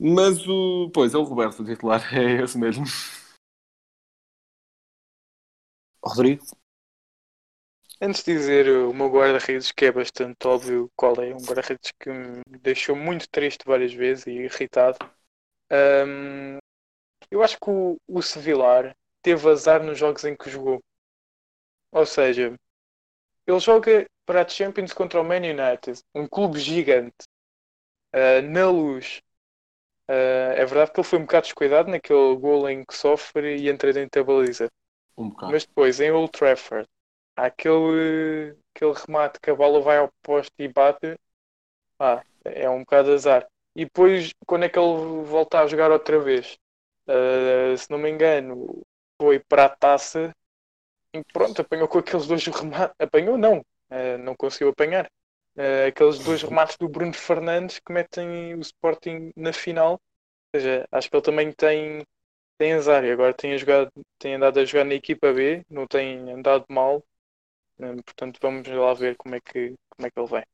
[0.00, 0.90] Mas o.
[0.94, 2.84] Pois, é o Roberto, o titular, é esse mesmo.
[6.02, 6.42] Rodrigo?
[8.00, 12.08] Antes de dizer o meu guarda-redes, que é bastante óbvio qual é, um guarda-redes que
[12.10, 14.96] me deixou muito triste várias vezes e irritado.
[15.70, 16.56] hum,
[17.30, 20.80] eu acho que o, o Sevilar teve azar nos jogos em que jogou.
[21.92, 22.54] Ou seja,
[23.46, 27.26] ele joga para a Champions contra o Man United, um clube gigante,
[28.12, 29.20] ah, na luz.
[30.10, 33.68] Ah, é verdade que ele foi um bocado descuidado naquele gol em que sofre e
[33.68, 34.68] entra dentro da baliza.
[35.16, 35.32] Um.
[35.40, 36.88] Mas depois, em Old Trafford,
[37.36, 41.16] há aquele, aquele remate que a bola vai ao poste e bate,
[41.96, 43.46] pá, é um bocado azar.
[43.76, 46.58] E depois, quando é que ele volta a jogar outra vez?
[47.06, 48.82] Uh, se não me engano,
[49.20, 50.34] foi para a taça
[51.14, 52.96] e pronto, apanhou com aqueles dois remates.
[52.98, 55.08] Apanhou, não, uh, não conseguiu apanhar.
[55.60, 59.94] Uh, aqueles dois remates do Bruno Fernandes que metem o Sporting na final.
[60.54, 62.04] Ou seja, acho que ele também tem,
[62.58, 66.30] tem azar e agora tem, jogado, tem andado a jogar na equipa B, não tem
[66.32, 67.04] andado mal.
[68.04, 70.44] portanto, vamos lá ver como é que, como é que ele vai.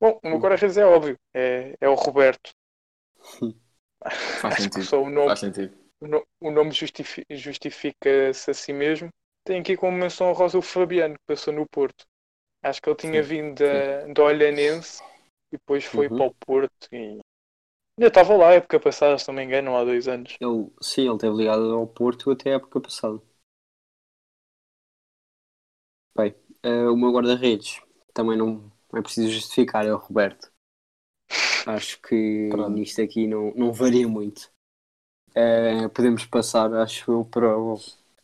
[0.00, 2.52] Bom, o meu guarda-redes é óbvio, é, é o Roberto.
[4.40, 4.80] Faz Acho que sentido.
[4.80, 5.74] só o nome, Faz sentido.
[6.00, 9.10] o no- o nome justifi- justifica-se a si mesmo.
[9.44, 12.06] Tem aqui como menção rosa o Fabiano, que passou no Porto.
[12.64, 15.02] Acho que ele tinha Sim, vindo da, da Olhanense
[15.52, 16.16] e depois foi Uhum.
[16.16, 16.88] para o Porto.
[16.92, 17.18] E...
[17.98, 20.36] Ainda estava lá a época passada, se não me engano, há dois anos.
[20.40, 23.20] Ele, sim, ele esteve ligado ao Porto até a época passada.
[26.16, 27.80] Bem, eh, o meu guarda-redes
[28.12, 30.50] também não, é preciso justificar, é o Roberto.
[31.66, 32.70] Acho que Pronto.
[32.70, 34.50] nisto aqui não, não varia muito.
[35.34, 37.48] Eh, podemos passar, acho eu, para,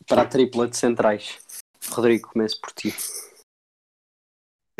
[0.07, 1.39] para a tripla de centrais.
[1.91, 2.93] Rodrigo, começo por ti.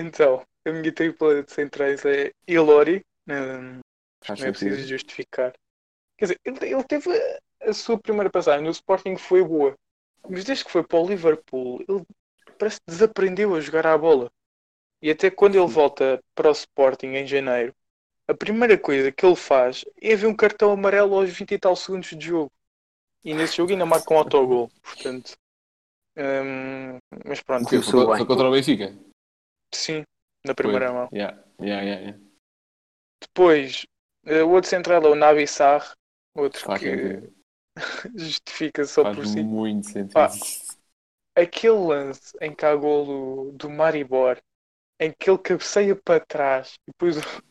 [0.02, 3.06] Então, a minha tripla de centrais é Ilori.
[4.24, 4.90] Faz não é preciso sentido.
[4.90, 5.54] justificar.
[6.18, 9.76] Quer dizer, ele, ele teve a, a sua primeira passagem no Sporting foi boa,
[10.30, 12.04] mas desde que foi para o Liverpool, ele
[12.58, 14.30] parece que desaprendeu a jogar à bola.
[15.02, 17.74] E até quando ele volta para o Sporting em janeiro,
[18.28, 21.76] a primeira coisa que ele faz é ver um cartão amarelo aos 20 e tal
[21.76, 22.52] segundos de jogo.
[23.24, 24.70] E nesse jogo ainda marca um autogol.
[24.84, 25.34] Portanto,
[26.18, 28.18] hum, mas pronto, Foi, bem.
[28.18, 28.94] foi contra o Benfica?
[29.74, 30.04] Sim,
[30.46, 30.96] na primeira Foi.
[30.96, 31.10] mão.
[31.14, 32.18] Yeah, yeah, yeah.
[33.22, 33.86] Depois,
[34.26, 35.94] eh, o outro central é o Nabi Sarr,
[36.36, 37.34] outro que sentido.
[38.16, 39.42] justifica só Faz por si.
[39.42, 40.14] muito sentido.
[40.14, 40.30] Pá.
[41.36, 44.38] Aquele lance em que há golo do Maribor,
[45.00, 47.42] em que ele cabeceia para trás e depois o-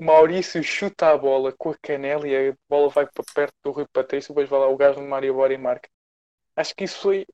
[0.00, 3.86] Maurício chuta a bola com a canela e a bola vai para perto do Rui
[3.92, 5.88] Patrício, depois vai lá o gajo do Maribor e marca.
[6.56, 7.26] Acho que isso foi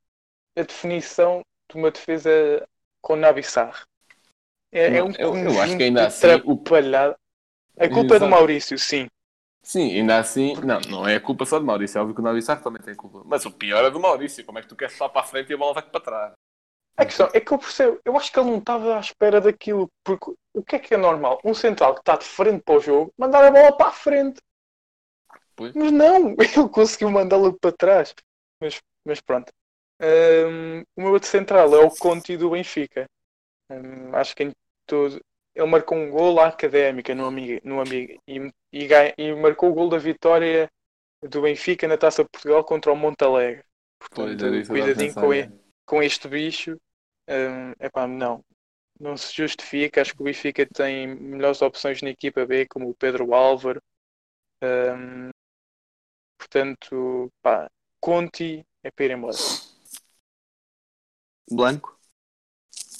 [0.56, 2.66] a definição de uma defesa
[3.02, 3.84] com Nabi Sarr.
[4.76, 7.16] É, é um eu- eu acho que ainda assim o- atrapalhado.
[7.78, 8.30] A culpa é do Exato.
[8.30, 9.06] Maurício, sim.
[9.62, 12.40] Sim, ainda assim, não, não é culpa só de Maurício, é óbvio que o Nabi
[12.40, 13.22] Sarr também tem culpa.
[13.24, 15.50] Mas o pior é do Maurício, como é que tu queres só para a frente
[15.50, 16.32] e a bola vai para trás?
[16.96, 19.90] A questão é que eu percebo, eu acho que ele não estava à espera daquilo,
[20.04, 21.40] porque o que é que é normal?
[21.44, 24.40] Um central que está de frente para o jogo, mandar a bola para a frente.
[25.56, 25.74] Pois.
[25.74, 28.14] Mas não, ele conseguiu mandá-la para trás.
[28.60, 29.52] Mas, mas pronto.
[30.00, 33.06] Hum, o meu outro central é o Conti do Benfica.
[33.70, 34.52] Hum, acho que em
[34.86, 35.20] todo.
[35.54, 39.70] Ele marcou um gol à académica no Amiga, no Amiga e, e, ganha- e marcou
[39.70, 40.70] o gol da vitória
[41.22, 43.64] do Benfica na Taça de Portugal contra o Montalegre.
[44.14, 45.34] Pois, Portanto, a cuidadinho com é.
[45.34, 45.50] ele
[45.86, 46.76] com este bicho,
[47.28, 48.44] hum, epá, não.
[49.00, 50.02] Não se justifica.
[50.02, 53.82] Acho que o Benfica tem melhores opções na equipa B, como o Pedro Álvaro.
[54.62, 55.30] Hum,
[56.38, 57.70] portanto, pá,
[58.00, 59.36] Conti é para ir embora.
[61.50, 61.95] Blanco?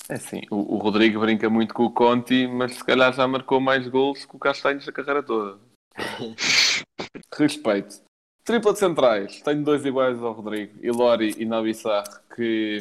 [0.09, 3.61] É assim, o, o Rodrigo brinca muito com o Conti, mas se calhar já marcou
[3.61, 5.59] mais gols que o Castanhos a carreira toda.
[7.37, 8.01] Respeito.
[8.45, 9.40] Tripla de centrais.
[9.42, 10.79] Tenho dois iguais ao Rodrigo.
[10.81, 12.79] Ilori e Nabi Sarr, que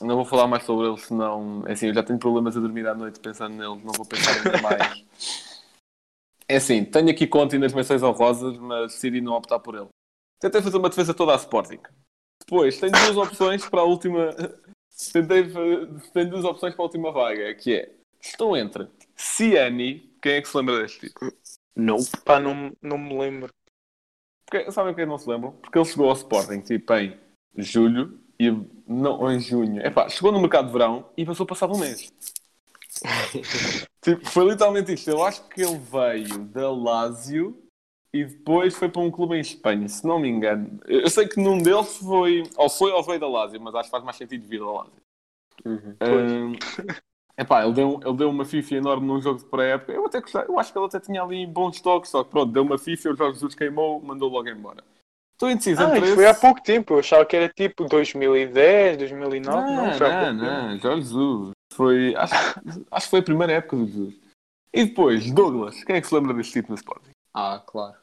[0.00, 1.64] não vou falar mais sobre eles, senão...
[1.66, 4.30] É assim, eu já tenho problemas a dormir à noite pensando neles, não vou pensar
[4.36, 5.04] ainda mais.
[6.48, 9.88] É assim, tenho aqui Conti nas menções honrosas, mas decidi não optar por ele.
[10.40, 11.80] Tentei fazer uma defesa toda a Sporting.
[12.40, 14.30] Depois, tenho duas opções para a última...
[15.12, 15.44] Tentei...
[16.12, 17.92] Tenho duas opções para a última vaga, que é...
[18.20, 20.10] Estou entre Ciani...
[20.22, 21.32] Quem é que se lembra deste tipo?
[21.74, 21.96] Não.
[22.24, 23.50] Pá, não, não me lembro.
[24.44, 25.52] Porque, sabem porque não se lembram?
[25.52, 27.16] Porque ele chegou ao Sporting tipo em
[27.56, 28.50] julho e
[28.86, 29.80] não em junho.
[29.86, 32.12] Epá, chegou no mercado de verão e passou passado um mês.
[34.02, 35.08] tipo, foi literalmente isto.
[35.08, 37.56] Eu acho que ele veio da Lazio
[38.12, 40.80] e depois foi para um clube em Espanha, se não me engano.
[40.86, 43.90] Eu sei que num deles foi, ou foi ou veio da Lazio, mas acho que
[43.90, 44.92] faz mais sentido vir da Lazio.
[45.64, 45.96] Uhum.
[46.02, 46.52] Hum,
[47.38, 49.92] epá, ele deu, ele deu uma FIFA enorme num jogo de pré-época.
[49.92, 52.52] Eu até gostei, eu acho que ele até tinha ali bons toques, só que pronto,
[52.52, 54.82] deu uma FIFA, o Jorge Jesus queimou, mandou logo embora.
[55.32, 56.94] Estou indeciso Ah, entre foi há pouco tempo.
[56.94, 59.56] Eu achava que era tipo 2010, 2009.
[59.56, 61.50] Não, Não, foi há não, não, Jorge Jesus.
[61.72, 62.34] Foi, acho,
[62.90, 64.14] acho que foi a primeira época do Jesus.
[64.72, 67.10] E depois, Douglas, quem é que se lembra deste tipo no Sporting?
[67.34, 67.96] Ah, claro.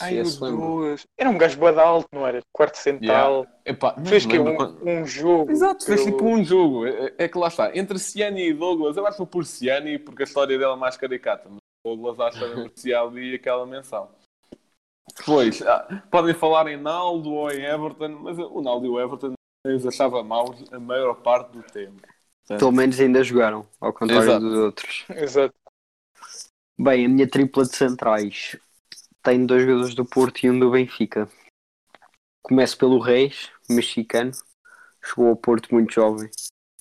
[0.00, 0.24] Ai, o.
[0.24, 1.06] Douglas.
[1.16, 2.40] Era um gajo de alto, não era?
[2.52, 3.46] Quarto central.
[3.64, 5.50] Epá, não Fez que um, quando- um jogo.
[5.50, 6.86] Exato, fez tipo um jogo.
[6.86, 7.76] É, é que lá está.
[7.76, 10.76] Entre Ciani e Douglas, eu acho que vou por Ciani porque a história dele é
[10.76, 11.48] mais caricata.
[11.48, 14.10] Mas Douglas acha que merecia ali aquela menção.
[15.16, 19.34] Depois, ah, podem falar em Naldo ou em Everton, mas o Naldo e o Everton
[19.64, 22.02] eu os achava maus a maior parte do tempo.
[22.48, 24.40] Pelo menos ainda jogaram, ao contrário Exato.
[24.40, 25.04] dos outros.
[25.10, 25.54] Exato.
[26.78, 28.56] Bem, a minha tripla de centrais
[29.22, 31.28] tem dois jogadores do Porto e um do Benfica.
[32.42, 34.32] Começo pelo Reis, mexicano.
[35.04, 36.30] Chegou ao Porto muito jovem,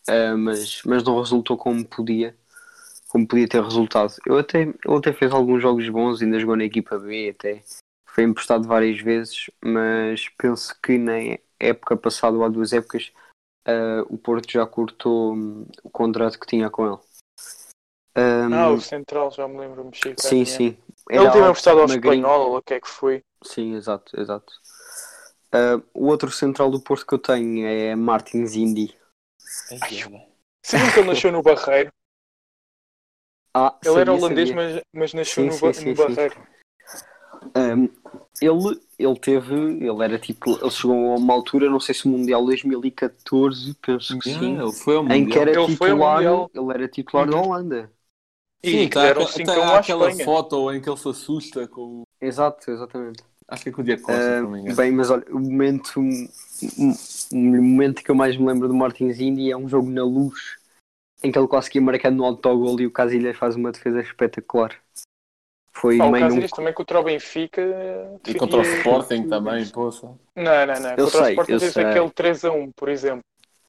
[0.07, 2.37] ah, mas, mas não resultou como podia,
[3.09, 4.15] como podia ter resultado.
[4.25, 7.61] Eu até, ele até fez alguns jogos bons, ainda jogou na equipa B, até
[8.05, 13.11] foi emprestado várias vezes, mas penso que na época passada, ou há duas épocas,
[13.65, 17.10] ah, o Porto já cortou hum, o contrato que tinha com ele.
[18.15, 20.37] Hum, Ah, o Central, já me lembro, mexicano.
[20.37, 20.77] Sim, sim.
[21.09, 21.85] Ele teve alto, emprestado ao.
[21.85, 23.23] Espanhol, ou o que é que foi?
[23.43, 24.53] Sim, exato, exato.
[25.51, 28.95] Ah, o outro central do Porto que eu tenho é Martins Indy.
[30.63, 31.91] Sabiam que ele nasceu no Barreiro?
[33.53, 34.51] Ah, Ele era sabia, holandês, sabia.
[34.51, 36.17] mas, mas nasceu Sim, no, sim, sim, no sim.
[36.17, 36.35] Barreiro.
[37.55, 37.89] Um,
[38.41, 42.09] ele, ele teve, ele era tipo, ele chegou a uma altura, não sei se o
[42.09, 45.39] Mundial 2014, penso que sim, Ele foi ao em que Mundial.
[45.39, 46.49] era Ele titular, Mundial.
[46.53, 47.41] ele era titular da Uhum.
[47.41, 47.91] Holanda.
[48.63, 50.25] Sim, que tá, deram tá, 5 tá, a 1 à aquela Espanha.
[50.25, 52.03] foto em que ele se assusta com o...
[52.19, 53.23] Exato, exatamente.
[53.47, 54.75] Acho que é com o Diego Costa, engano.
[54.75, 59.19] bem, mas olha, o momento, o o momento que eu mais me lembro do Martins
[59.19, 60.57] Indy é um jogo na luz
[61.23, 64.75] em que ele conseguia marcar no autogol e o Casilhas faz uma defesa espetacular.
[65.73, 67.61] Foi Ah, o Casilhas também contra o Benfica.
[68.27, 70.07] E contra o Sporting também, poça.
[70.35, 70.89] Não, não, não.
[70.91, 71.85] Eu contra o sei, Sporting eu fez sei.
[71.85, 73.21] aquele 3 a 1, por exemplo.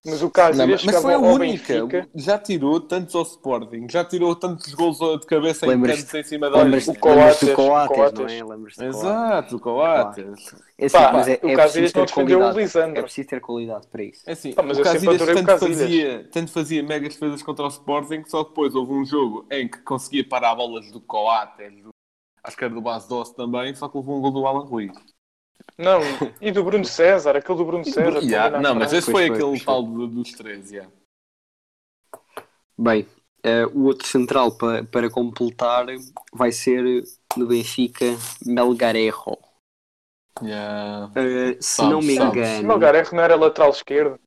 [0.05, 1.87] Mas o Não, Casilhas mas, foi a única.
[1.87, 2.09] Benfica.
[2.15, 6.51] Já tirou tantos ao Sporting, já tirou tantos gols de cabeça em cantos em cima
[6.51, 8.43] da o Coates, do Coates, não é?
[8.43, 8.79] Coates.
[8.81, 10.55] Exato, o Coates.
[10.79, 12.59] É assim, Pá, mas é, o é Casilhas não ter defendeu o qualidade.
[12.59, 12.99] Lisandro.
[12.99, 14.23] É preciso ter qualidade para isso.
[14.27, 15.79] É assim, Ah, mas o Casilhas o tanto Casilhas.
[15.79, 19.69] fazia, tanto fazia mega defesas contra o Sporting, só que depois houve um jogo em
[19.69, 21.91] que conseguia parar bolas do Coates, do,
[22.45, 24.93] acho que era do Bas Doce também, só que houve um gol do Alan Ruiz.
[25.79, 26.01] Não,
[26.41, 28.21] e do Bruno César, aquele do Bruno César.
[28.23, 29.67] Yeah, não, mas esse foi, foi, aquele foi.
[29.67, 30.91] tal dos três, yeah.
[32.79, 33.07] Bem,
[33.43, 35.87] eh, o outro central para, para completar
[36.33, 36.83] vai ser
[37.37, 38.07] no Benfica
[38.45, 39.39] Melgarejo.
[40.43, 41.11] Yeah.
[41.15, 42.37] Eh, se não me sabes.
[42.37, 44.19] engano, Melgarejo não era lateral esquerdo.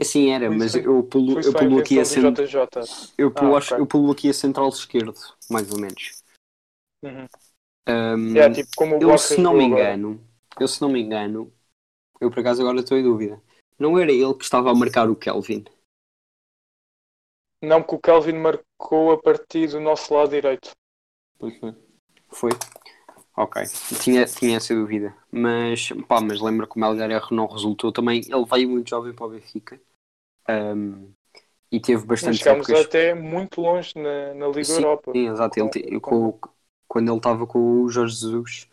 [0.00, 2.34] assim era, Foi mas eu pulo, eu pulo aqui a invenção cent...
[2.34, 3.12] do JJ.
[3.16, 3.82] eu pulo, Ah, acho- ok.
[3.82, 5.14] eu pulo aqui a central esquerdo,
[5.50, 6.22] mais ou menos.
[7.02, 7.26] Uhum.
[7.86, 10.20] Ahm, Yeah, tipo, como eu se não me engano,
[10.60, 11.52] eu se não me engano,
[12.20, 13.42] eu por acaso agora estou em dúvida.
[13.78, 15.64] Não era ele que estava a marcar o Kelvin?
[17.60, 20.70] Não, que o Kelvin marcou a partir do nosso lado direito.
[21.38, 21.74] Pois foi.
[22.28, 22.50] Foi?
[23.36, 23.62] Ok,
[24.02, 25.16] tinha, tinha essa dúvida.
[25.32, 28.20] Mas, pá, mas lembro que o Melgarejo não resultou também.
[28.20, 29.80] Ele veio muito jovem para o Benfica.
[30.48, 31.12] Ahm,
[31.72, 32.72] e teve Mas bastante chegámos épocas.
[32.72, 35.14] até muito longe na, na Liga Sim, Europa.
[35.14, 35.60] Sim, exato.
[35.60, 36.38] Ele, te- com-
[36.94, 38.68] quando ele estava com o Jorge Jesus,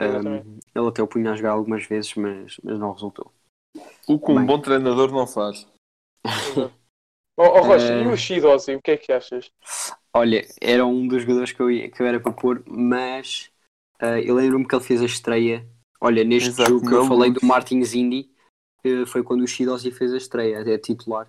[0.00, 0.46] Exatamente.
[0.72, 3.32] ele até o punha a jogar algumas vezes, mas, mas não resultou.
[4.06, 4.46] O que um Bem.
[4.46, 5.66] bom treinador não faz.
[7.38, 9.50] Oh, oh Rocha, Eh, e o Shidozi, o que é que achas?
[10.14, 13.50] Olha, era um dos jogadores que eu, ia- que eu era para pôr, mas
[14.00, 15.66] ah, eu lembro-me que ele fez a estreia.
[16.00, 17.42] Olha, neste Exato, jogo que eu falei luz.
[17.42, 18.30] do Martins Indy,
[18.82, 21.28] eh, foi quando o Shidozi fez a estreia, é titular,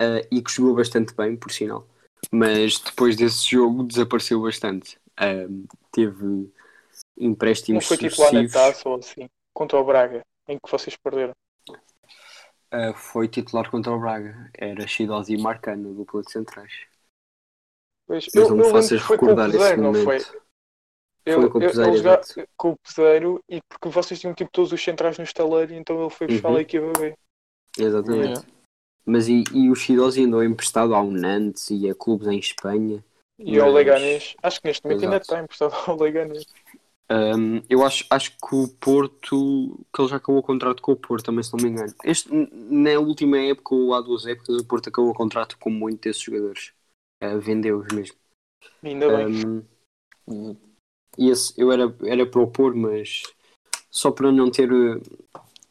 [0.00, 1.86] ah, e que jogou bastante bem, por sinal.
[2.32, 4.98] Mas depois desse jogo desapareceu bastante.
[5.16, 5.46] Ah,
[5.92, 6.52] teve Não
[7.16, 11.32] empréstimos foi titular na taça ou assim, contra o Braga, em que vocês perderam.
[12.70, 14.50] Ah, foi titular contra o Braga.
[14.54, 16.72] Era Shidozi e Marcano, dupla de centrais.
[18.06, 20.02] Pois, Mas eu, não me faças recordar esse Peseiro, não foi?
[20.04, 20.42] momento.
[21.24, 22.48] Eu, Foi com o eu- Peseiro, exato.
[22.56, 26.10] com o Peseiro e porque vocês tinham tipo todos os centrais no estaleiro, então ele
[26.10, 26.56] foi buscar Uhum.
[26.56, 27.16] a equipa B.
[27.78, 28.28] Exatamente.
[28.28, 28.48] Yeah.
[29.04, 33.04] Mas e, e o Shidozi andou emprestado ao Nantes e a clubes em Espanha.
[33.38, 35.22] E Mas- Leganés, acho que neste momento ainda Exato.
[35.22, 36.46] está emprestado ao Leganés.
[37.08, 40.96] Um, eu acho, acho que o Porto, que ele já acabou o contrato com o
[40.96, 41.94] Porto, também se não me engano.
[42.02, 46.00] Este, na última época, ou há duas épocas, o Porto acabou o contrato com muitos
[46.00, 46.72] desses jogadores.
[47.22, 48.16] Uh, Vendeu-os mesmo.
[48.82, 49.64] Ainda bem.
[50.26, 50.56] Um,
[51.16, 53.22] e esse eu era, era para o pôr, mas
[53.90, 54.72] só para não ter.
[54.72, 55.00] uh,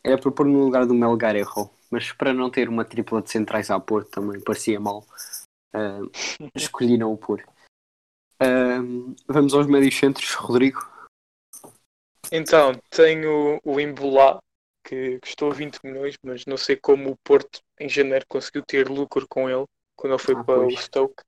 [0.04, 3.70] Era para pôr no lugar do Melgarejo, mas para não ter uma tripla de centrais
[3.70, 5.06] à Porto também parecia mal.
[5.76, 6.10] Uh,
[6.56, 7.44] escolhi não o pôr.
[8.42, 10.80] Um, vamos aos médios centros, Rodrigo.
[12.32, 14.40] Então, tenho o Imbolá,
[14.84, 19.26] que custou 20 milhões, mas não sei como o Porto em janeiro conseguiu ter lucro
[19.30, 19.66] com ele
[19.96, 20.74] quando ele foi Ah, para pois.
[20.74, 21.24] o Stoke.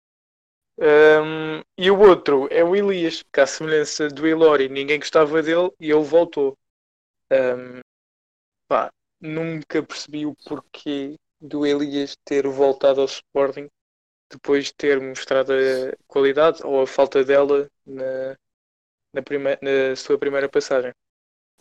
[0.80, 5.72] Um, e o outro é o Elias, que à semelhança do Ilori, ninguém gostava dele
[5.80, 6.56] e ele voltou.
[7.32, 7.80] Um,
[8.68, 13.68] pá, nunca percebi o porquê do Elias ter voltado ao Sporting
[14.30, 18.38] depois de ter mostrado a qualidade ou a falta dela na,
[19.14, 20.94] na, prime- na sua primeira passagem.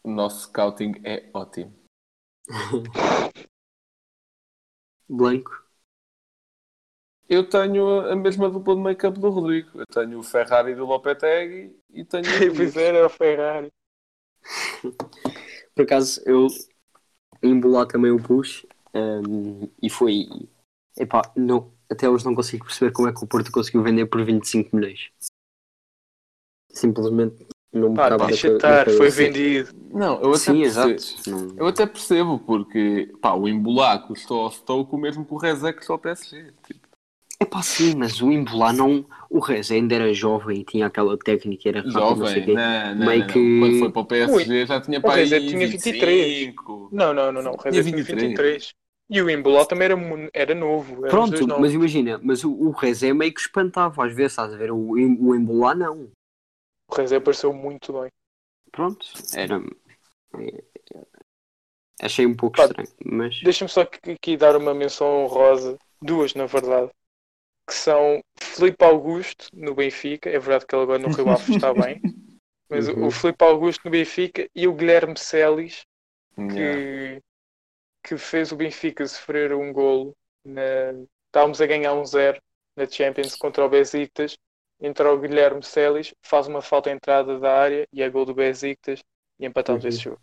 [0.03, 1.75] O nosso scouting é ótimo.
[5.09, 5.67] Blanco.
[7.29, 9.71] Eu tenho a mesma dupla de make-up do Rodrigo.
[9.81, 13.71] Eu tenho o Ferrari do Lopetegui e tenho o Pois era o Ferrari.
[15.75, 16.47] Por acaso, eu
[17.43, 20.27] embolar também o push hum, e foi.
[20.99, 24.25] Epá, não, até hoje não consigo perceber como é que o Porto conseguiu vender por
[24.25, 25.11] 25 milhões.
[26.73, 29.17] Simplesmente não me Pá, cabe deixa estar, foi cabeça.
[29.23, 29.71] vendido.
[29.91, 30.91] Não, eu até Sim, percebo.
[30.91, 31.31] exato.
[31.31, 35.39] Não- Eu até percebo, porque pá, o Embolá custou ao Stoke o mesmo que o
[35.39, 36.53] Rezé custou ao PSG.
[36.67, 36.87] Tipo,
[37.39, 39.05] Epá, sim, mas o embolar não.
[39.29, 42.55] O Rez ainda era jovem e tinha aquela técnica, era rápido, não sei jovem, quê.
[42.55, 43.33] não, não, Meio não, não.
[43.35, 46.27] que- Quando foi para o PSG já tinha o para aí Rezé tinha 23.
[46.47, 46.89] 25.
[46.91, 47.53] Não, não, não, não.
[47.53, 48.23] O Tinha tinha 23.
[48.23, 48.75] 23.
[49.09, 49.95] E o Imbolá também era,
[50.35, 51.07] era novo.
[51.07, 54.33] eram os Pronto, mas imagina, mas o, o Rez é meio que espantava às vezes,
[54.33, 54.73] estás a ver?
[54.73, 56.11] O, em- o embolar não.
[56.89, 58.11] O Rezé apareceu muito bem.
[58.73, 59.61] Pronto, era.
[60.39, 60.65] é-
[62.03, 63.41] Achei um pouco Pá, estranho, mas.
[63.43, 66.91] Deixa-me só aqui, dar uma menção honrosa, duas na verdade,
[67.67, 71.73] que são Filipe Augusto no Benfica, é verdade que ele agora no Rio Ave está
[71.75, 72.01] bem,
[72.69, 73.07] mas Uhum.
[73.07, 75.85] o Filipe Augusto no Benfica e o Guilherme Celis,
[76.39, 77.21] Yeah.
[78.07, 80.15] Que, que fez o Benfica sofrer um golo.
[80.45, 80.63] Na...
[81.27, 82.41] Estávamos a ganhar um zero
[82.77, 84.37] na Champions contra o Besiktas.
[84.81, 88.35] Entra o Guilherme Celis, faz uma falta à entrada da área e é gol do
[88.35, 89.03] Besiktas
[89.39, 89.89] e empatamos Uhum.
[89.89, 90.21] esse jogo.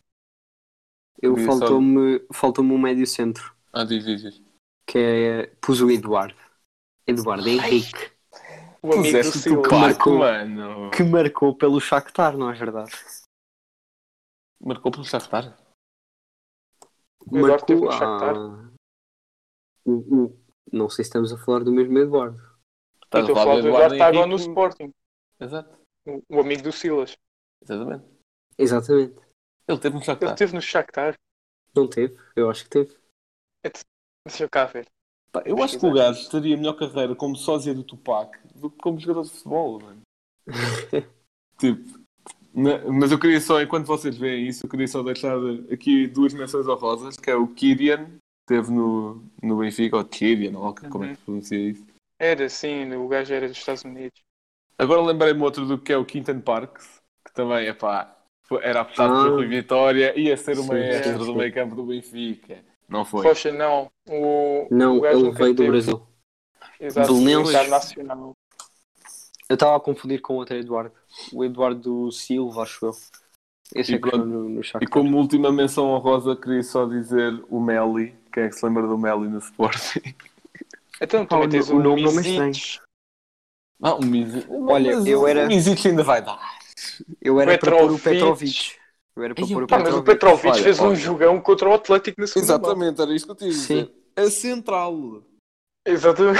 [1.22, 4.42] Eu faltou-me faltou um médio centro, Ah, diz, diz, diz.
[4.86, 5.48] que é.
[5.62, 6.36] Pus o Eduardo.
[7.08, 8.12] Eduardo Henrique,
[8.82, 9.44] O amigo do Silas.
[9.44, 10.18] Tupac, marcou.
[10.20, 10.92] mano.
[10.92, 12.92] que marcou pelo Shakhtar, não é verdade?
[14.60, 15.58] Marcou pelo Shakhtar.
[17.13, 18.72] O Eduardo teve no Marcou a-
[19.86, 19.92] o,
[20.26, 20.40] o-
[20.72, 22.38] Não sei se estamos a falar do mesmo Eduardo.
[23.04, 24.36] Estás Estou a falar do Eduardo está agora no?
[24.36, 24.92] Sporting.
[25.40, 27.18] Exato, O, o amigo do Silas.
[27.62, 28.06] exatamente.
[28.58, 29.16] Exatamente.
[29.68, 30.30] Ele teve no Ele Shakhtar.
[30.34, 31.18] esteve no Shakhtar.
[31.76, 32.18] Não teve?
[32.36, 32.98] Eu acho que teve.
[34.26, 34.88] Deixa eu cá ver.
[35.32, 38.78] Pá, eu acho que o gajo teria melhor carreira como sósia do Tupac do que
[38.78, 40.02] como jogador de futebol, mano.
[41.60, 42.03] tipo,
[42.54, 45.38] mas eu queria só, enquanto vocês veem isso, eu queria só deixar
[45.72, 50.58] aqui duas menções honrosas, que é o Kyrian, que esteve no, no Benfica, ou Kyrian,
[50.58, 51.86] ou como é que se pronuncia isso.
[52.20, 54.22] Era sim, o gajo era dos Estados Unidos.
[54.78, 58.16] Agora lembrei-me outro do que é o Quinton Parks, que também, é pá,
[58.62, 59.30] era apostado Ah.
[59.30, 62.58] Rui Vitória, ia ser maestro sim, do meio campo do Benfica.
[62.88, 63.24] Não foi.
[63.24, 63.90] Poxa, não.
[64.08, 66.08] O, Não, o gajo ele veio do teve- Brasil.
[66.80, 67.80] Exato, Belenenses.
[69.54, 70.92] Eu estava a confundir com outro Eduardo.
[71.32, 72.92] O Eduardo Silva, acho eu.
[73.76, 77.40] Esse E é que foi no, no E como última menção honrosa, queria só dizer
[77.52, 78.16] o Meli.
[78.34, 80.02] Quem é que se lembra do Meli no Sporting?
[81.00, 82.80] Então também o tens o, o nome não me Misic,
[83.80, 84.48] Ah, o Mizic.
[84.50, 86.40] Olha, Mas eu o era- Mizic ainda vai dar.
[87.22, 88.04] Eu era para pôr o Petrovic.
[88.10, 88.76] Petrovic.
[89.16, 90.42] Eu era para pôr o Pá, mas o Petrovic.
[90.42, 90.96] Petrovic Olha, fez um olha.
[90.96, 92.72] jogão contra o Atlético na segunda mão.
[92.72, 93.86] Exatamente, era isto que eu tinha a dizer.
[93.86, 93.94] Sim.
[94.16, 95.24] A central.
[95.86, 96.40] Exatamente.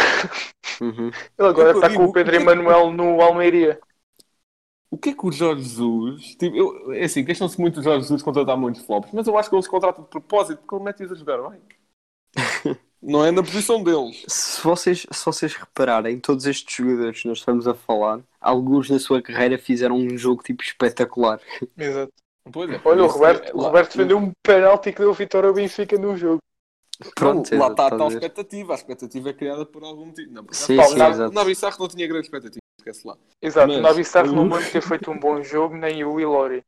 [0.82, 1.12] Uhum.
[1.38, 3.80] Ele agora Eu está com o Pedro é Emanuel no Almeiria.
[4.90, 6.36] O que é que o Jorge Jesus.
[6.36, 9.50] Tipo, eu, é assim, queixam-se muito do Jorge Jesus contratar muitos flops, mas eu acho
[9.50, 11.62] que eles contratam de propósito porque ele mete-os a jogar bem.
[13.02, 14.24] Não é na posição deles.
[14.28, 18.98] Se vocês, se vocês repararem, todos estes jogadores que nós estamos a falar, alguns na
[18.98, 21.42] sua carreira fizeram um jogo tipo espetacular.
[21.78, 22.14] Exato.
[22.52, 25.54] Pois é, Olha, o Roberto, é- o Roberto defendeu um penalti que deu vitória ao
[25.56, 26.40] Benfica no jogo.
[27.16, 28.74] Pronto, Não, lá está a tal expectativa.
[28.74, 30.32] A expectativa é criada por algum motivo.
[30.32, 33.18] Não, por Sim, Pá, sim, na- O Sarro não tinha grande expectativa, esquece lá.
[33.42, 36.20] Exato, Mas- o Nabi Sarro o- não pode ter feito um bom jogo, nem o
[36.20, 36.64] Ilori.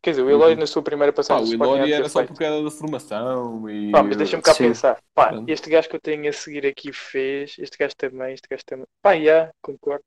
[0.00, 0.60] Quer dizer, o Ilori Uhum.
[0.60, 2.28] na sua primeira Pá, passagem o Ilori ia ter era só feito.
[2.28, 3.90] porque era da formação e.
[3.92, 4.68] Pá, mas deixa-me cá Sim.
[4.68, 5.02] pensar.
[5.14, 5.48] Pá, Pronto.
[5.50, 8.86] este gajo que eu tenho a seguir aqui fez, este gajo também, este gajo também.
[9.02, 10.04] Pá, já, concordo.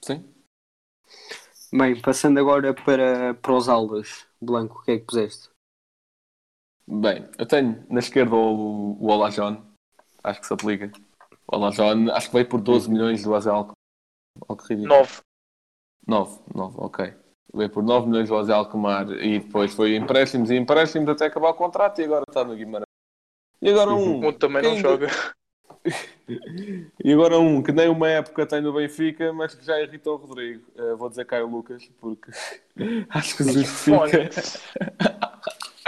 [0.00, 0.24] Sim.
[1.72, 4.26] Bem, passando agora para, para os aulas.
[4.40, 5.50] Blanco, o que é que puseste?
[6.90, 9.62] Bem, eu tenho na esquerda o, o Olajon.
[10.24, 10.90] Acho que se aplica.
[11.46, 13.74] O Olajon, acho que veio por 12 milhões do Azel Alkmaar.
[14.48, 14.94] Algo ridículo.
[14.96, 15.20] 9.
[16.06, 17.14] 9, 9, ok.
[17.54, 21.50] Veio por 9 milhões do Azel Alkmaar e depois foi empréstimos e empréstimos até acabar
[21.50, 22.86] o contrato e agora está no Guimarães.
[23.60, 24.26] E agora um.
[24.26, 25.08] Um também não quem- joga.
[27.02, 30.26] E agora um que nem uma época tem no Benfica, mas que já irritou o
[30.26, 30.62] Rodrigo.
[30.76, 32.30] Eh, vou dizer Caio Lucas, porque
[33.08, 34.28] acho que justifica.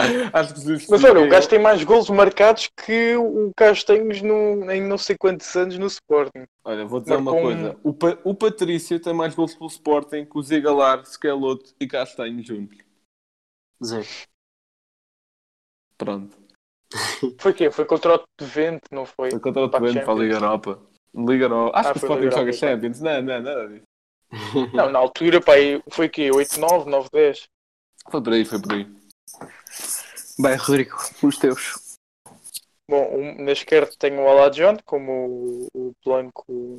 [0.33, 0.91] Acho que justifica.
[0.91, 5.15] Mas olha, o gajo tem mais golos marcados que o Castanhos no, em não sei
[5.17, 6.45] quantos anos no Sporting.
[6.63, 7.77] Olha, vou dizer uma marcou coisa.
[7.83, 12.43] O, Pa- o Patrício tem mais gols pelo Sporting que o Zigalar, Skeloto e Castanho
[12.43, 12.77] juntos.
[13.83, 14.05] Zero.
[15.97, 16.37] Pronto.
[17.39, 17.71] Foi quê?
[17.71, 19.31] Foi contra o Devente, não foi?
[19.31, 20.35] Foi contra o Twente para a Liga.
[20.35, 20.79] Europa.
[21.15, 21.77] Liga Europa.
[21.79, 23.01] Acho Ah, que o Sporting joga Champions.
[23.01, 23.83] Não, não, nada disso.
[24.73, 25.53] Não, na altura, pá,
[25.91, 26.31] foi quê?
[26.31, 27.47] 8-9, 9-10.
[28.09, 28.87] Foi por aí, foi por aí.
[30.41, 31.97] Bem, Rodrigo, os teus.
[32.89, 36.77] Bom, um- na esquerda tenho o Alajon, como o, o Blanco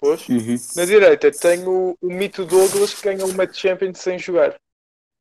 [0.00, 0.28] pôs.
[0.28, 0.56] Uhum.
[0.76, 4.56] Na direita tenho o Mito Douglas, que ganhou uma Champions sem jogar.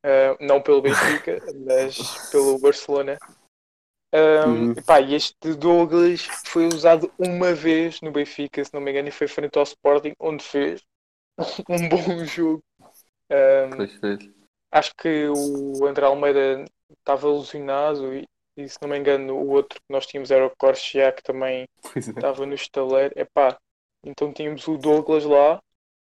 [0.03, 1.97] Ah, não pelo Benfica, mas
[2.31, 3.17] pelo Barcelona.
[4.13, 4.73] Ah, Uhum.
[4.85, 9.27] pá, este Douglas foi usado uma vez no Benfica, se não me engano, e foi
[9.27, 10.81] frente ao Sporting, onde fez
[11.69, 12.63] um bom jogo.
[13.29, 14.29] Ah, Pois fez.
[14.71, 16.65] acho que o André Almeida
[16.99, 18.27] estava alucinado e,
[18.57, 21.67] e, se não me engano, o outro que nós tínhamos era o Corsia, que também
[21.95, 21.99] é.
[21.99, 23.13] estava no estaleiro.
[23.17, 23.57] Epá,
[24.03, 25.61] então tínhamos o Douglas lá.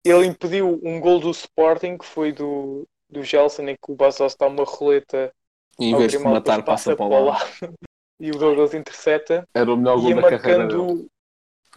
[0.04, 4.36] Ele impediu um gol do Sporting, que foi do, do Gelson, em que o Bastos
[4.36, 5.32] dá uma roleta
[5.80, 7.46] E em vez de matar, passa para lado.
[8.20, 9.48] e o Douglas intercepta.
[9.54, 11.08] Era o melhor gol Ia da carreira marcando,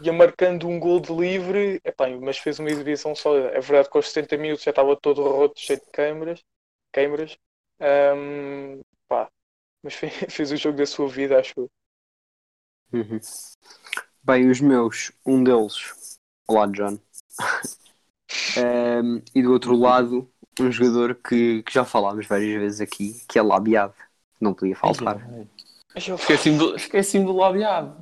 [0.00, 3.48] ia marcando um gol de livre, epá, mas fez uma exibição sólida.
[3.48, 5.86] É verdade que aos 60 minutos já estava todo roto, cheio de
[6.92, 7.36] câimbras.
[7.80, 8.84] Ahm, pá,
[9.82, 11.68] mas fe- fez o jogo da sua vida, acho eu.
[12.92, 13.20] Uhum.
[14.22, 16.18] Bem, os meus, um deles,
[16.48, 16.98] olá John.
[18.56, 23.38] Ehm, e do outro lado, um jogador que, que já falámos várias vezes aqui, que
[23.38, 23.94] é Labiado.
[24.40, 25.18] Não podia faltar.
[25.94, 27.96] Esqueci-me do, esqueci do labiado.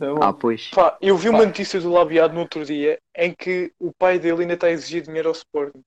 [0.00, 0.18] É bom.
[0.22, 0.70] Ah, pois.
[0.72, 4.42] Pá, eu vi uma notícia do Labiado no outro dia em que o pai dele
[4.42, 5.82] ainda está a exigir dinheiro ao Sporting.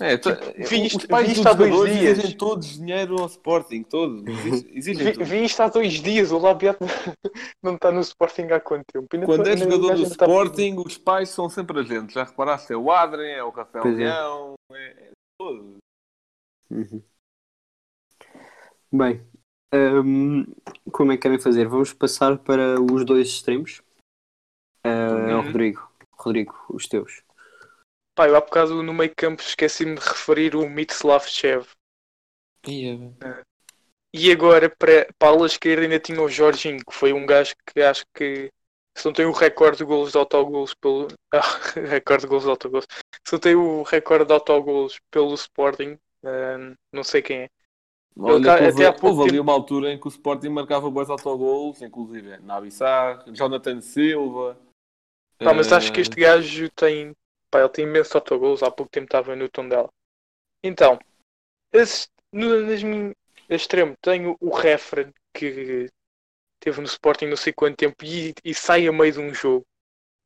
[0.00, 0.30] É, tu-
[0.68, 2.18] vi isto- os pais vi isto há dois dias.
[2.18, 4.22] exigem todos dinheiro ao Sporting, todos.
[4.72, 6.78] Exigem, Vi, vi isto há dois dias, o Labiado
[7.62, 9.06] não está no Sporting há quanto tempo?
[9.12, 12.14] Ainda Quando tá- é jogador do tá- Sporting, os pais são sempre agentes.
[12.14, 12.72] Já reparaste?
[12.72, 14.04] É o Adrien, é o Rafael Pois é.
[14.04, 15.76] Leão, é, é todos.
[16.70, 17.02] Uhum.
[18.92, 19.20] Bem,
[19.74, 20.44] ehm,
[20.92, 21.66] como é que querem fazer?
[21.68, 23.82] Vamos passar para os dois extremos.
[24.84, 24.88] Eh,
[25.34, 25.40] Uhum.
[25.42, 27.22] Rodrigo, Rodrigo, os teus.
[28.18, 31.64] Pá, eu há bocado no meio campo esqueci-me de referir o Mitslav Chev.
[34.12, 37.54] E agora, para, para a ala esquerda, ainda tinha o Jorginho, que foi um gajo
[37.66, 38.50] que acho que,
[38.96, 41.08] se não tem o recorde de golos de autogolos pelo.
[41.30, 41.42] Ah,
[41.90, 42.86] recorde de golos de autogolos.
[43.26, 47.50] Se não tem o recorde de autogolos pelo Sporting, ah, não sei quem é.
[48.16, 50.10] Olha, cá- que houve, até há pouco houve ali tempo- uma altura em que o
[50.10, 54.58] Sporting marcava bons autogolos, inclusive Nabi Sarr, Jonathan Silva.
[55.42, 57.14] Pá, mas eh, acho que este gajo tem.
[57.50, 58.62] Pá, ele tem imensos autogolos.
[58.62, 59.88] Há pouco tempo estava no Tondela.
[60.62, 60.98] Então,
[61.72, 62.80] esse, no, nas
[63.48, 65.88] extremo tenho o Referen, que
[66.60, 69.64] teve no Sporting não sei quanto tempo e, e sai a meio de um jogo.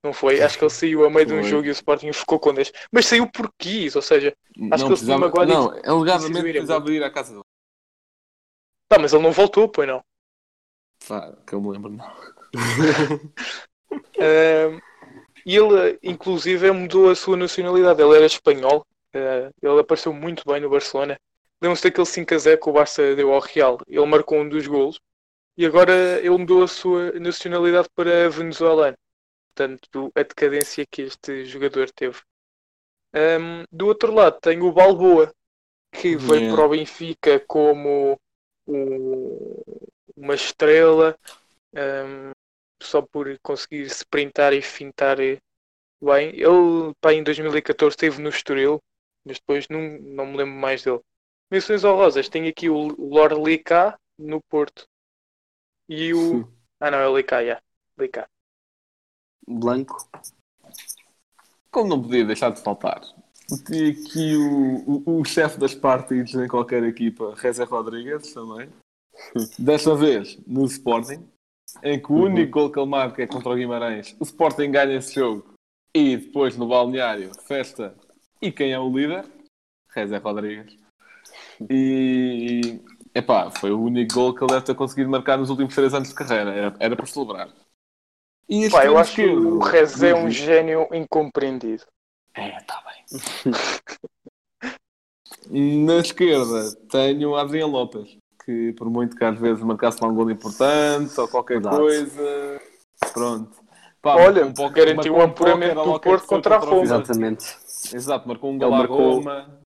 [0.02, 0.42] Não foi?
[0.42, 2.72] Acho que ele saiu a meio de um jogo e o Sporting ficou com 10.
[2.90, 5.88] Mas saiu por quis, ou seja, não acho que ele precisava, magoou não, disso.
[5.88, 7.44] alegadamente precisava ir à casa dele.
[8.88, 10.02] pá, mas ele não voltou, pois não.
[11.06, 12.04] Pá, que eu me lembro, não.
[14.18, 14.80] Ahm,
[15.44, 18.02] e ele, inclusive, mudou a sua nacionalidade.
[18.02, 18.86] Ele era espanhol.
[19.14, 21.18] ah, ele apareceu muito bem no Barcelona.
[21.60, 23.78] Lembram-se daquele 5 a 0 que o Barça deu ao Real.
[23.86, 24.98] Ele marcou um dos golos.
[25.56, 28.96] E agora ele mudou a sua nacionalidade para venezuelano.
[29.54, 32.18] Portanto, a decadência que este jogador teve.
[33.14, 35.30] Ahm, do outro lado, tem o Balboa,
[35.92, 36.56] que veio Yeah.
[36.56, 38.18] para o Benfica como
[38.66, 39.62] um-
[40.16, 41.16] uma estrela.
[41.74, 42.32] ahm,
[42.82, 45.38] só por conseguir sprintar e fintar eh,
[46.02, 46.30] bem.
[46.30, 48.80] Ele, pá, em 2014 esteve no Estoril,
[49.24, 51.00] mas depois não, não me lembro mais dele.
[51.50, 54.86] Menções honrosas, tenho aqui o Lord Licá no Porto.
[55.88, 56.48] E o...
[56.80, 57.60] Ah não, é o Licá, já.
[57.98, 58.28] Licá.
[59.46, 60.08] Blanco.
[61.70, 63.00] Como não podia deixar de faltar?
[63.66, 68.70] Tinha aqui o, o, o chefe das partidas em qualquer equipa, Reza Rodrigues, também.
[69.58, 71.28] Desta vez no Sporting,
[71.82, 74.16] em que o único gol que ele marca é contra o Guimarães.
[74.20, 75.52] O Sporting ganha esse jogo.
[75.94, 77.94] E depois no balneário, festa.
[78.40, 79.24] E quem é o líder?
[79.94, 80.76] Reza Rodrigues.
[81.70, 82.80] E.
[83.14, 86.08] Epá, foi o único gol que ele deve ter conseguido marcar nos últimos três anos
[86.08, 86.50] de carreira.
[86.50, 87.50] Era, era para celebrar.
[88.48, 90.30] E Pá, eu acho que o Rez é um Uhum.
[90.30, 91.84] gênio incompreendido.
[92.34, 93.52] É, está bem.
[95.86, 100.14] Na esquerda tenho o Adriano Lopes, que por muito que às vezes marcasse lá um
[100.14, 101.76] gol importante ou qualquer Verdade.
[101.76, 102.60] coisa,
[103.12, 103.50] pronto.
[104.00, 106.58] Pá, Olha, marcou um pouco- garantiu o marcou um apuramento do era Porto contra a
[106.60, 106.82] o Roma.
[106.82, 107.44] Exatamente.
[107.94, 109.62] Exato, marcou um gol à marcou- Roma.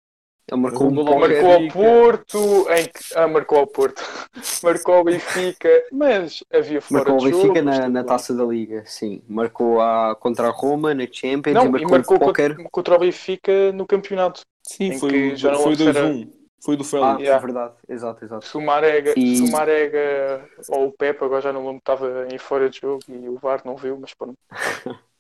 [0.51, 1.35] Ele marcou um Marcou ao póquer.
[1.43, 1.79] Marcou ao Benfica.
[1.79, 2.39] Porto,
[2.73, 3.15] em que...
[3.15, 4.03] Ah, marcou ao Porto.
[4.65, 7.43] marcou ao Benfica, mas havia fora Marcou o de jogo.
[7.55, 8.09] Benfica na, tudo na bem.
[8.09, 9.23] taça da Liga, sim.
[9.29, 12.51] Marcou a, contra a Roma na Champions Não, e e marcou, marcou o póquer.
[12.57, 14.41] contra, contra o Benfica no campeonato.
[14.67, 16.29] Sim, foi, o- já não foi lembro se era- 2-1.
[16.65, 17.21] Foi do Ah, Félix.
[17.21, 17.37] Yeah.
[17.37, 17.75] é verdade.
[17.89, 18.47] Exato, exato.
[18.47, 23.03] Sumarega, E- Sumarega ou o Pepe, agora já não lembro, estava em fora de jogo
[23.09, 24.39] e o VAR não viu, mas pronto.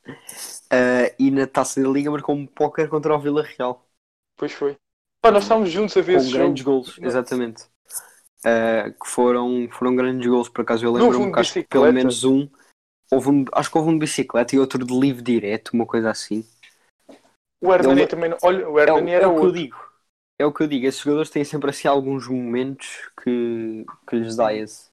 [0.69, 3.87] Ah, e na taça da Liga marcou um póquer contra o Vila Real.
[4.37, 4.77] Depois foi.
[5.21, 6.43] Pá, nós estávamos juntos a ver Com esse jogo.
[6.45, 7.63] grandes golos, exatamente.
[8.45, 10.49] uh, que foram, foram grandes gols.
[10.49, 12.49] Por acaso eu lembro-me um que pelo menos um,
[13.13, 13.45] houve um.
[13.53, 16.45] Acho que houve um de bicicleta e outro de livre direto, uma coisa assim.
[17.61, 18.39] O Hernani Ele- também não.
[18.43, 19.61] Olha, o É, Hernani é era o que eu outro.
[19.61, 19.92] digo.
[20.39, 20.87] É o que eu digo.
[20.87, 24.91] Esses jogadores têm sempre assim alguns momentos que, que lhes dá esse.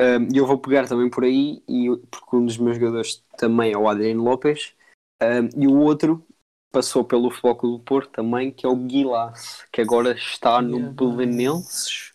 [0.00, 3.72] Um, E eu vou pegar também por aí, e, porque um dos meus jogadores também
[3.72, 4.74] é o Adriano Lopes,
[5.22, 6.26] um, e o outro
[6.72, 10.80] passou pelo Futebol Clube do Porto também, que é o Guilas, que agora está no
[10.92, 12.12] Belenenses.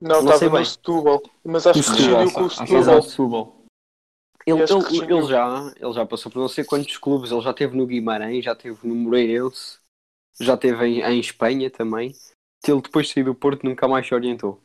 [0.00, 0.64] Não, Não estava no.
[0.66, 1.22] Setúbal.
[1.44, 2.98] Mas acho O que decidiu com o Setúbal.
[2.98, 3.00] é.
[4.46, 7.76] Ele, ele- ele já, ele já passou por não sei quantos clubes, ele já esteve
[7.76, 9.78] no Guimarães, já esteve no Moreirense,
[10.38, 12.14] já esteve em, em Espanha também.
[12.66, 14.62] Ele depois de sair do Porto nunca mais se orientou.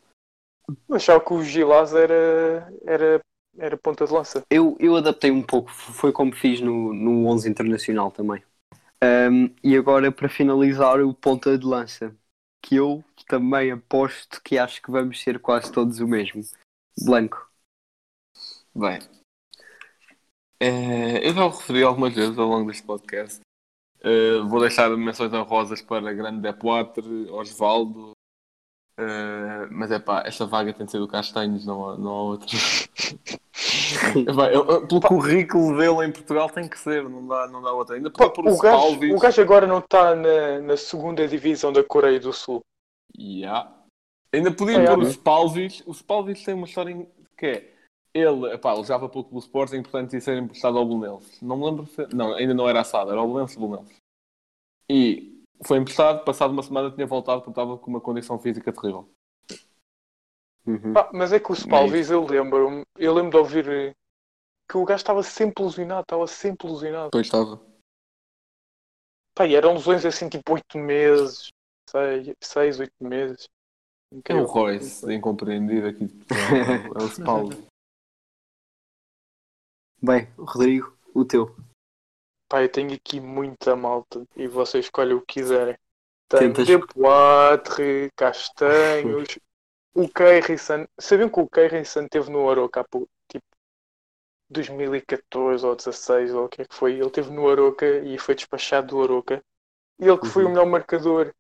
[0.92, 3.22] Achava que o Gilás era, era,
[3.58, 4.44] era ponta de lança.
[4.50, 8.44] Eu, eu adaptei um pouco, foi como fiz no, no 11 Internacional também.
[9.04, 12.16] Um, e agora para finalizar o ponta de lança,
[12.62, 16.42] que eu também aposto que acho que vamos ser quase todos o mesmo.
[16.98, 17.50] Blanco.
[18.74, 19.00] Bem,
[20.60, 23.42] eh, eu já o referi algumas vezes ao longo deste podcast.
[24.06, 28.12] Eh, vou deixar menções honrosas para Grande Depoitre, Osvaldo.
[29.00, 32.22] eh, mas é pá, esta vaga tem de ser do Castanhos, não há, não há
[32.22, 32.48] outra.
[34.16, 37.96] Epá, eu- pelo currículo dele em Portugal tem que ser, não dá, não dá outra.
[37.96, 41.84] Ainda Pá, por, o, gajo, o gajo agora não está na, na segunda divisão da
[41.84, 42.62] Coreia do Sul.
[43.18, 43.72] Yeah.
[44.34, 45.04] Ainda podia É, pôr é.
[45.04, 45.84] os Spalvis.
[45.86, 47.75] O Spalvis tem uma história que é
[48.16, 51.42] ele, epá, ele jogava pelo Clube Sporting, portanto ia ser emprestado ao Belenenses.
[51.42, 52.08] Não me lembro se.
[52.16, 53.98] Não, ainda não era assado, era ao Belenenses Belenenses.
[54.90, 59.10] E foi emprestado, passado uma semana tinha voltado porque estava com uma condição física terrível.
[60.66, 60.94] Uhum.
[60.94, 63.94] Pá, mas é que o Spalvis, eu lembro-me, eu lembro de ouvir eh,
[64.70, 67.06] que o gajo estava sempre lesionado, estava sempre lesionado.
[67.08, 67.62] Depois estava.
[69.36, 71.50] Pá, e eram lesões assim tipo 8 meses,
[72.42, 73.50] 6, 8 meses.
[74.24, 74.46] É o.
[74.46, 76.06] Royce, incompreendido aqui.
[76.96, 77.75] É o Spalvis.
[80.06, 81.56] Bem, Rodrigo, o teu.
[82.50, 85.78] Pá, eu tenho aqui muita malta e vocês escolhem o que quiserem.
[86.30, 89.40] Tenho Tentas- Depoitre, Castanhos,
[89.96, 90.86] o Keirson.
[91.00, 93.46] Sabiam que o Keirson esteve no Aroca há pouco, tipo
[94.50, 96.94] 2014 ou 16 ou o que é que foi?
[96.94, 99.42] Ele esteve no Aroca e foi despachado do Aroca.
[100.00, 100.52] E ele que foi o Uhum.
[100.54, 101.34] melhor marcador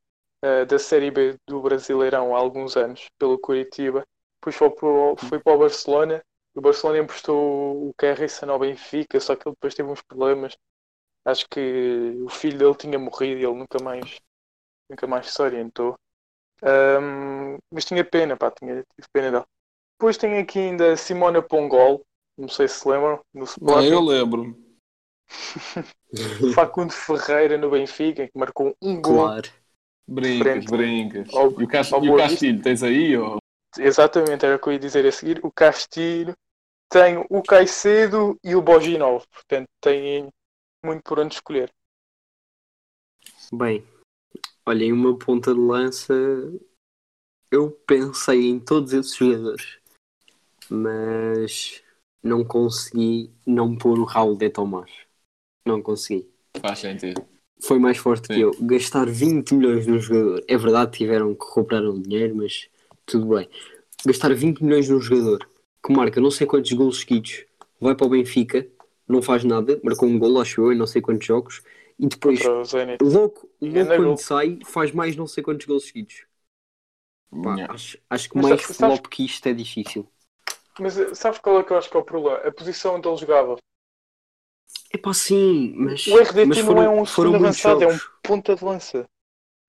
[0.43, 4.03] eh, da Série B do Brasileirão há alguns anos, pelo Curitiba.
[4.39, 6.23] Depois foi para, o- foi para o Barcelona.
[6.55, 10.57] O Barcelona emprestou o Keirson ao Benfica, só que ele depois teve uns problemas.
[11.25, 11.59] Acho que
[12.25, 14.19] o filho dele tinha morrido e ele nunca mais,
[14.89, 15.95] nunca mais se orientou.
[16.63, 19.45] Ahm, mas tinha pena, pá, tinha, tive pena dele.
[19.99, 22.03] Depois tem aqui ainda Simona Pongol,
[22.37, 23.87] não sei se se lembram, no Sporting.
[23.87, 24.55] eu lembro-me.
[26.45, 29.35] Facundo Ferreira no Benfica, que marcou um gol.
[29.35, 29.49] Claro.
[30.07, 31.29] Brincas, brincas.
[31.33, 33.17] ao- e o, Cas- ao e o Castilho, tens aí?
[33.17, 33.39] Ou...
[33.77, 35.39] Exatamente, era o que eu ia dizer a seguir.
[35.43, 36.35] O Castilho,
[36.95, 39.25] tenho o Caicedo e o Boginov.
[39.27, 40.29] Portanto, tem
[40.83, 41.69] muito por onde escolher.
[43.51, 43.85] Bem,
[44.65, 46.13] olha, em uma ponta de lança,
[47.51, 49.77] eu pensei em todos esses jogadores,
[50.69, 51.83] mas
[52.23, 54.89] não consegui não pôr o Raul de Tomás.
[55.67, 56.31] Não consegui.
[56.61, 57.27] Faz sentido.
[57.61, 58.33] Foi mais forte Sim.
[58.35, 58.51] que eu.
[58.61, 60.45] Gastar 20 milhões num jogador.
[60.47, 62.69] É verdade, tiveram que recuperar o dinheiro, mas
[63.05, 63.49] tudo bem.
[64.05, 65.54] Gastar 20 milhões num jogador
[65.85, 67.45] que marca não sei quantos golos seguidos,
[67.79, 68.67] vai para o Benfica,
[69.07, 71.61] não faz nada, marcou um golo, acho eu, em não sei quantos jogos,
[71.99, 73.03] e depois Para o Zenit.
[73.03, 74.17] Logo, Ganda logo quando gol.
[74.17, 76.25] sai, faz mais não sei quantos gols seguidos.
[77.43, 77.73] Pá, Yeah.
[77.73, 80.07] acho, acho que Mas mais sabes- flop que isto é difícil.
[80.79, 82.37] Mas eh, sabes qual é que eu acho que é o problema?
[82.39, 83.57] A posição onde ele jogava.
[84.91, 86.07] É pá, sim, mas.
[86.07, 89.05] O RDT mas não é um foram segundo avançado, é um ponta de lança.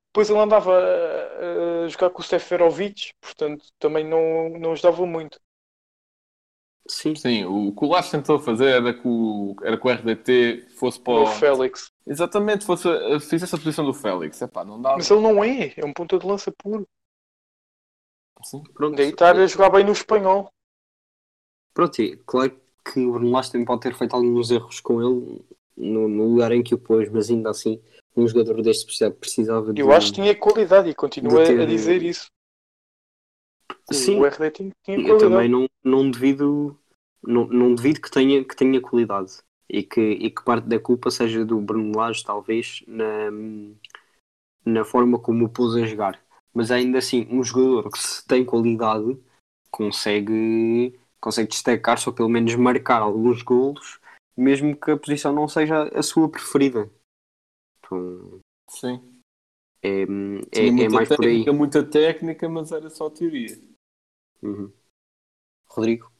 [0.08, 5.38] Depois ele andava a, a jogar com o Seferovic, portanto também não, não ajudava muito.
[6.88, 10.66] Sim, Sim, o que o Lars tentou fazer era que o, era que o RDT
[10.76, 11.26] fosse para O o...
[11.26, 11.90] Félix.
[12.06, 12.88] Exatamente, fosse,
[13.20, 14.40] fizesse a posição do Félix.
[14.40, 14.96] Epá, não dá.
[14.96, 16.86] Mas ele não é, é um ponta de lança puro.
[18.44, 18.62] Sim.
[18.74, 18.96] pronto.
[18.96, 20.50] Daí estar a jogar bem no espanhol.
[21.74, 25.44] Pronto, e claro que o Bruno Lage também pode ter feito alguns erros com ele
[25.76, 27.82] no, no lugar em que o pôs, mas ainda assim,
[28.16, 29.80] um jogador deste precisava, precisava de.
[29.80, 32.30] Eu acho que tinha qualidade e continua ter- a dizer isso.
[33.92, 36.78] Sim, O tinha eu também não, não devido.
[37.22, 39.38] Não, não devido que tenha, que tenha qualidade.
[39.68, 43.30] E que, e que parte da culpa seja do Bruno Lage, talvez, na,
[44.64, 46.20] na forma como o pôs a jogar.
[46.54, 49.18] Mas ainda assim, um jogador que se tem qualidade
[49.70, 54.00] consegue, consegue destacar-se ou pelo menos marcar alguns golos,
[54.36, 56.88] mesmo que a posição não seja a sua preferida.
[57.78, 59.20] Então, Sim.
[59.82, 61.32] é, é, é muita mais por aí.
[61.32, 63.75] técnica, muita técnica, mas era só teoria.
[64.42, 64.72] Uhum.
[65.68, 66.10] Rodrigo?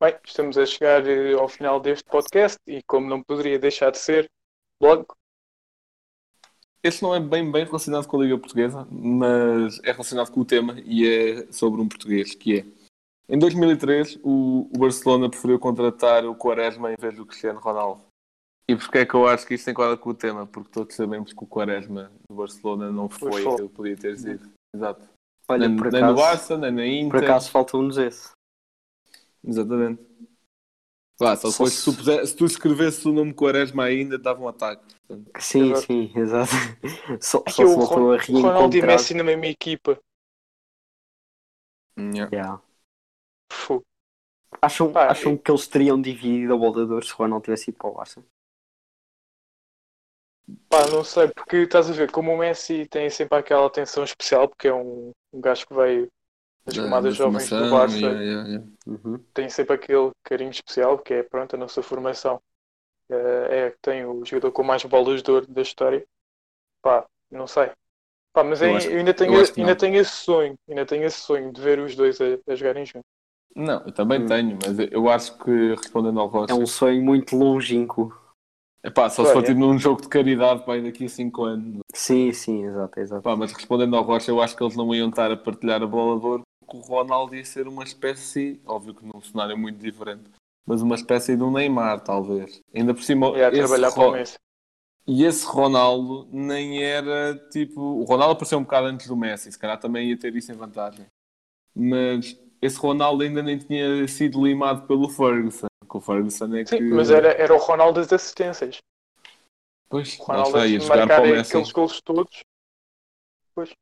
[0.00, 3.98] Bem, estamos a chegar eh, ao final deste podcast e como não poderia deixar de
[3.98, 4.30] ser,
[4.80, 5.16] logo,
[6.82, 10.44] Este não é bem, bem relacionado com a Liga Portuguesa, mas é relacionado com o
[10.44, 12.76] tema e é sobre um português, que é
[13.28, 18.02] em 2003 o, o Barcelona preferiu contratar o Quaresma em vez do Cristiano Ronaldo.
[18.68, 20.46] E porquê é que eu acho que isto enquadra com o tema?
[20.46, 24.48] Porque todos sabemos que o Quaresma do Barcelona não foi Foi que podia ter sido.
[24.74, 25.08] Exato.
[25.48, 27.10] Olha, nem, por nem no acaso, Barça, nem na Inter.
[27.10, 28.30] por acaso faltou-nos esse.
[29.44, 30.02] Exatamente.
[31.18, 34.42] Vá, só Só se- se tu, puser- se tu escrevesses o nome Quaresma ainda, dava
[34.42, 34.82] um ataque.
[35.08, 36.50] Portanto, Sim, sim, exato.
[37.20, 38.82] Só, aqui só o se voltou a Ron- Ronaldo e.
[38.82, 39.98] Messi na mesma equipa.
[41.96, 42.28] yeah.
[42.30, 42.58] Yeah.
[44.60, 47.70] Acham, Pá, acham que eles teriam dividido a bola de ouro se o Ronaldo tivesse
[47.70, 48.22] ido para o Barça?
[50.68, 54.48] Pá, não sei, porque estás a ver, como o Messi tem sempre aquela atenção especial,
[54.48, 56.08] porque é um, um gajo que veio
[56.66, 58.66] das Da- camadas da jovens do formação, Barça, yeah, yeah, yeah.
[58.86, 59.24] Uhum.
[59.34, 62.40] tem sempre aquele carinho especial, que é pronto, a nossa formação.
[63.10, 66.06] Eh, É que tem o jogador com mais bolas de ouro da história.
[66.82, 67.70] Pá, não sei.
[68.32, 71.04] Pá, mas Eu é- acho- eu ainda tenho, eu ainda tenho esse sonho, ainda tenho
[71.04, 73.08] esse sonho de ver os dois a, a jogarem juntos.
[73.56, 74.26] Não, eu também Hum.
[74.26, 78.12] tenho, mas eu acho que respondendo ao Rocha, É um sonho muito longínquo.
[78.86, 81.80] Epá, só se for tipo num jogo de caridade pá, daqui a 5 anos.
[81.92, 83.22] Sim, sim, exato, exato.
[83.22, 85.86] Pá, mas respondendo ao Rocha, eu acho que eles não iam estar a partilhar a
[85.86, 89.78] bola de ouro porque o Ronaldo ia ser uma espécie, óbvio que num cenário muito
[89.78, 90.24] diferente,
[90.66, 92.60] mas uma espécie de um Neymar, talvez.
[92.74, 94.34] Ainda por cima, a esse trabalhar para o Messi.
[95.06, 97.80] E esse Ronaldo nem era tipo.
[97.80, 100.56] O Ronaldo apareceu um bocado antes do Messi, se calhar também ia ter isso em
[100.56, 101.06] vantagem.
[101.72, 105.68] Mas esse Ronaldo ainda nem tinha sido limado pelo Ferguson.
[105.96, 106.70] Que o Ferguson é que.
[106.70, 108.78] Sim, mas era, era o Ronaldo das assistências.
[109.88, 111.50] Pois, O Ronaldo jogar marcar para o Messi.
[111.50, 112.40] aqueles gols todos.
[113.54, 113.72] Pois,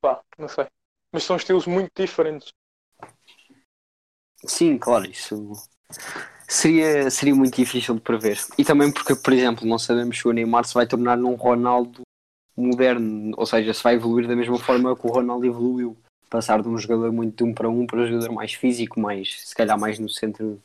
[0.00, 0.66] pá, não sei.
[1.12, 2.48] Mas são estilos muito diferentes.
[4.46, 5.52] Sim, claro, isso
[6.46, 8.38] seria, seria muito difícil de prever.
[8.56, 12.02] E também porque, por exemplo, não sabemos se o Neymar se vai tornar num Ronaldo
[12.56, 15.96] moderno, ou seja, se vai evoluir da mesma forma que o Ronaldo evoluiu.
[16.30, 19.40] Passar de um jogador muito de um para um para um jogador mais físico, mais,
[19.48, 20.62] se calhar mais no centro,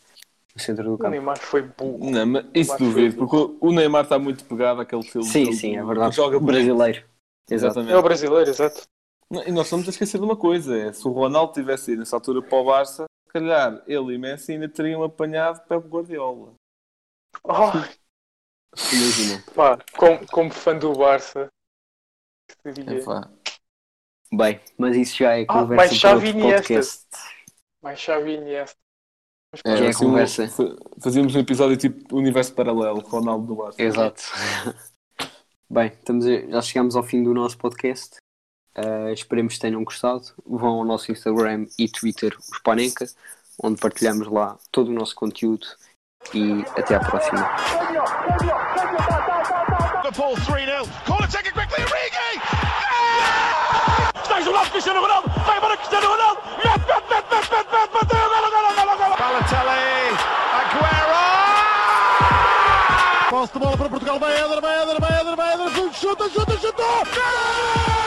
[0.56, 1.10] no centro do O campo.
[1.12, 2.10] Neymar foi burro.
[2.12, 5.28] Não, mas isso duvido, porque o Neymar está muito pegado àquele filme.
[5.28, 6.16] Sim, dele sim, é do- verdade.
[6.16, 7.04] Joga brasileiro.
[7.50, 7.92] Exatamente.
[7.92, 8.84] É o brasileiro, exato.
[9.46, 12.16] E nós estamos a esquecer de uma coisa: é, se o Ronaldo tivesse ido nessa
[12.16, 16.54] altura para o Barça, se calhar ele e Messi ainda teriam apanhado Pep Guardiola.
[17.44, 17.72] Oh,
[18.94, 19.44] Imagina.
[19.56, 21.48] pá, como, como fã do Barça,
[22.62, 23.30] seria Epá.
[24.32, 27.06] Bem, mas isso já é Ah, conversa mais para outro e podcast.
[27.82, 28.78] mais Xavi e Iniesta.
[29.66, 30.48] É, é assim, um- conversa.
[30.48, 33.82] fa- Fazíamos um episódio tipo Universo Paralelo, Ronaldo do Barça.
[33.82, 34.24] Exato.
[35.70, 38.18] Bem, estamos a- já chegamos ao fim do nosso podcast.
[38.76, 40.24] Uh, esperemos que tenham gostado.
[40.46, 43.06] Vão ao nosso Instagram e Twitter, os Panenka,
[43.62, 45.68] onde partilhamos lá todo o nosso conteúdo.
[46.34, 47.48] E até à próxima.
[50.04, 50.88] Liverpool 3-0.
[51.06, 52.42] Corner taken quickly, Origi!
[54.24, 55.30] Está isolado Cristiano Ronaldo.
[55.46, 56.42] Vai embora Cristiano Ronaldo.
[56.58, 58.53] Mete, mete, mete, mete, mete, mete, golo, golo, golo.
[59.34, 60.14] Balotelli,
[60.60, 61.24] Aguero!
[63.32, 66.56] Posse de bola para Portugal, vai Éder, vai Éder, vai Éder, vai Éder, chuta, chuta,
[66.58, 66.84] chuta!
[66.84, 68.03] Gol!